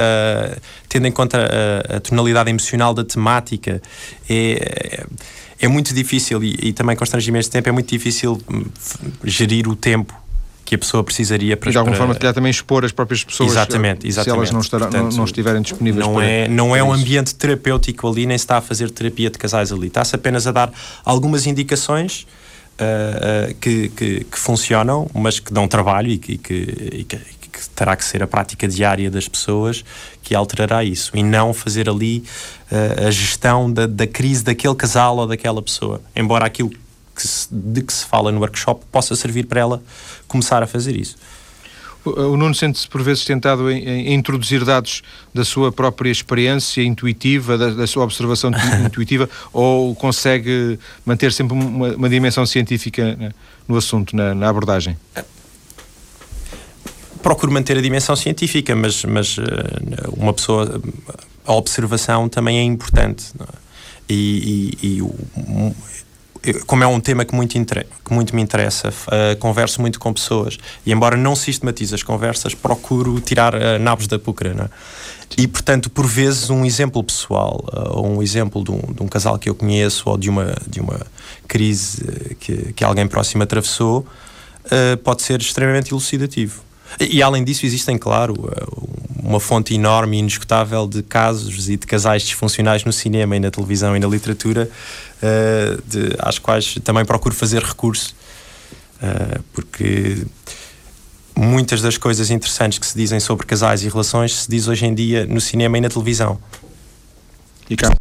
[0.87, 3.81] tendo em conta a, a, tonalidade emocional da temática,
[4.29, 5.05] é,
[5.59, 8.65] é muito difícil e, e também constrangimento de tempo, é muito difícil hum,
[9.23, 10.24] gerir o tempo
[10.65, 11.69] que a pessoa precisaria para...
[11.69, 12.07] E de alguma para...
[12.15, 14.31] forma, também expor as próprias pessoas exatamente, exatamente.
[14.31, 16.91] se elas não, estará, Portanto, não, não, estiverem disponíveis não para, é Não é um
[16.91, 19.87] ambiente terapêutico ali, nem se está a fazer terapia de casais ali.
[19.87, 20.73] Está-se apenas a dar
[21.05, 22.25] algumas indicações
[22.79, 27.17] uh, uh, que, que, que, funcionam, mas que dão trabalho e que, e que,
[27.55, 29.85] que terá que ser a prática diária das pessoas
[30.23, 32.23] que alterará isso e não fazer ali
[32.71, 36.01] uh, a gestão da, da crise daquele casal ou daquela pessoa.
[36.15, 36.71] Embora aquilo
[37.15, 39.83] que se, de que se fala no workshop possa servir para ela
[40.27, 41.15] começar a fazer isso.
[42.05, 45.01] O Nuno sente-se por vezes tentado em, em, introduzir dados
[45.33, 48.51] da sua própria experiência intuitiva, da, da sua observação
[48.85, 53.31] intuitiva, ou consegue manter sempre uma, uma dimensão científica né,
[53.67, 54.95] no assunto, na, na, abordagem?
[57.23, 60.79] Procuro manter a dimensão científica, mas, mas eh, uma pessoa,
[61.43, 63.33] a observação também é importante.
[63.39, 63.65] É?
[64.07, 65.01] E, e, e
[66.65, 70.57] como é um tema que muito, que muito me interessa, uh, converso muito com pessoas
[70.85, 74.69] e, embora não sistematize as conversas, procuro tirar uh, nabos da púcara.
[74.69, 75.41] É?
[75.41, 79.07] E, portanto, por vezes, um exemplo pessoal uh, ou um exemplo de um, de um,
[79.07, 80.99] casal que eu conheço ou de uma, de uma
[81.47, 84.05] crise que, que alguém próximo atravessou
[85.03, 86.64] pode ser extremamente elucidativo.
[86.99, 88.35] E, e, além disso, existem, claro,
[89.21, 93.49] uma fonte enorme e inesgotável de casos e de casais disfuncionais no cinema e na
[93.49, 94.69] televisão e na literatura,
[95.17, 98.15] uh, de, às quais também procuro fazer recurso,
[99.01, 100.25] uh, porque
[101.35, 104.93] muitas das coisas interessantes que se dizem sobre casais e relações se diz hoje em
[104.93, 106.39] dia no cinema e na televisão.
[107.69, 107.91] E cá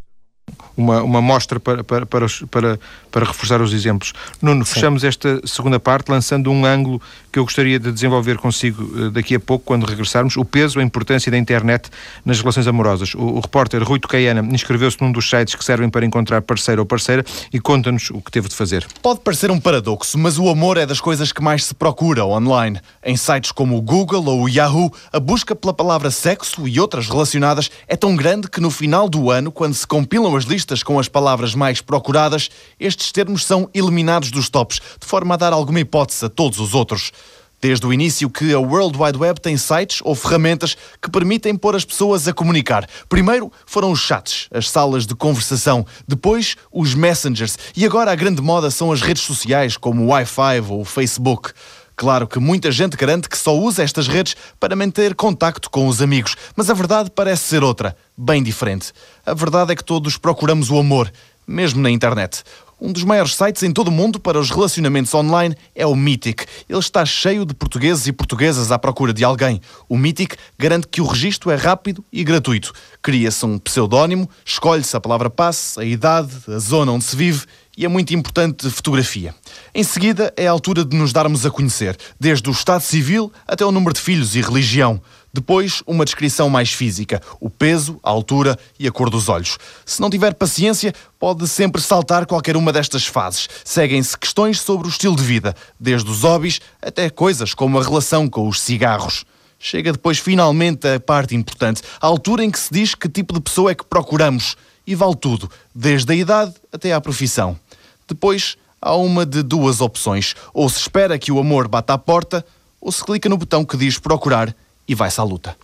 [0.77, 2.81] uma, uma mostra para, para, para, para,
[3.15, 4.13] para reforçar os exemplos.
[4.43, 4.75] Nuno, Sim.
[4.75, 7.01] fechamos esta segunda parte lançando um ângulo
[7.31, 10.83] que eu gostaria de desenvolver consigo eh, daqui a pouco, quando regressarmos, o peso, a
[10.83, 11.91] importância da internet
[12.25, 13.15] nas relações amorosas.
[13.15, 16.87] O, o repórter Rui Tocaiana inscreveu-se num dos sites que servem para encontrar parceiro ou
[16.87, 18.85] parceira e conta-nos o que teve de fazer.
[19.01, 22.81] Pode parecer um paradoxo, mas o amor é das coisas que mais se procura online.
[23.05, 27.09] Em sites como o Google ou o Yahoo, a busca pela palavra sexo e outras
[27.09, 30.83] relacionadas é tão grande que no final do ano, quando se compilam as listas listas
[30.83, 32.51] com as palavras mais procuradas,
[32.81, 36.75] estes termos são eliminados dos tops, de forma a dar alguma hipótese a todos os
[36.75, 37.13] outros.
[37.61, 41.75] Desde o início que a World Wide Web tem sites ou ferramentas que permitem pôr
[41.75, 42.87] as pessoas a comunicar.
[43.09, 48.43] Primeiro foram os chats, as salas de conversação, depois os messengers e agora a grande
[48.43, 51.53] moda são as redes sociais como o Wi-Fi ou o Facebook.
[51.97, 56.03] Claro que muita gente garante que só usa estas redes para manter contacto com os
[56.03, 58.93] amigos, mas a verdade parece ser outra, bem diferente.
[59.25, 61.11] A verdade é que todos procuramos o amor,
[61.47, 62.43] mesmo na internet.
[62.85, 66.45] Um dos maiores sites em todo o mundo para os relacionamentos online é o Mythic.
[66.69, 69.59] Ele está cheio de portugueses e portuguesas à procura de alguém.
[69.89, 72.75] O Mythic garante que o registro é rápido e gratuito.
[73.01, 77.87] Cria-se um pseudónimo, escolhe-se a palavra passe, a idade, a zona onde se vive e
[77.87, 79.35] é muito importante fotografia.
[79.75, 83.65] Em seguida, é a altura de nos darmos a conhecer, desde o estado civil até
[83.65, 85.01] o número de filhos e religião.
[85.35, 89.59] Depois, uma descrição mais física, o peso, a altura e a cor dos olhos.
[89.85, 93.49] Se não tiver paciência, pode sempre saltar qualquer uma destas fases.
[93.65, 98.29] Seguem-se questões sobre o estilo de vida, desde os hobbies até coisas como a relação
[98.29, 99.25] com os cigarros.
[99.59, 103.41] Chega depois finalmente a parte importante, a altura em que se diz que tipo de
[103.41, 104.57] pessoa é que procuramos.
[104.87, 107.59] E vale tudo, desde a idade até à profissão.
[108.07, 112.47] Depois há uma de duas opções: ou se espera que o amor bata à porta,
[112.81, 114.55] ou se clica no botão que diz procurar
[114.87, 115.57] e vai-se à luta.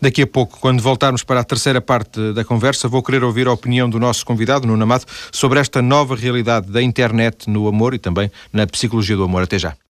[0.00, 3.52] Daqui a pouco, quando voltarmos para a terceira parte da conversa, vou querer ouvir a
[3.52, 7.98] opinião do nosso convidado, Nuno Amado, sobre esta nova realidade da internet no amor e
[7.98, 9.42] também na psicologia do amor.
[9.42, 9.74] Até já.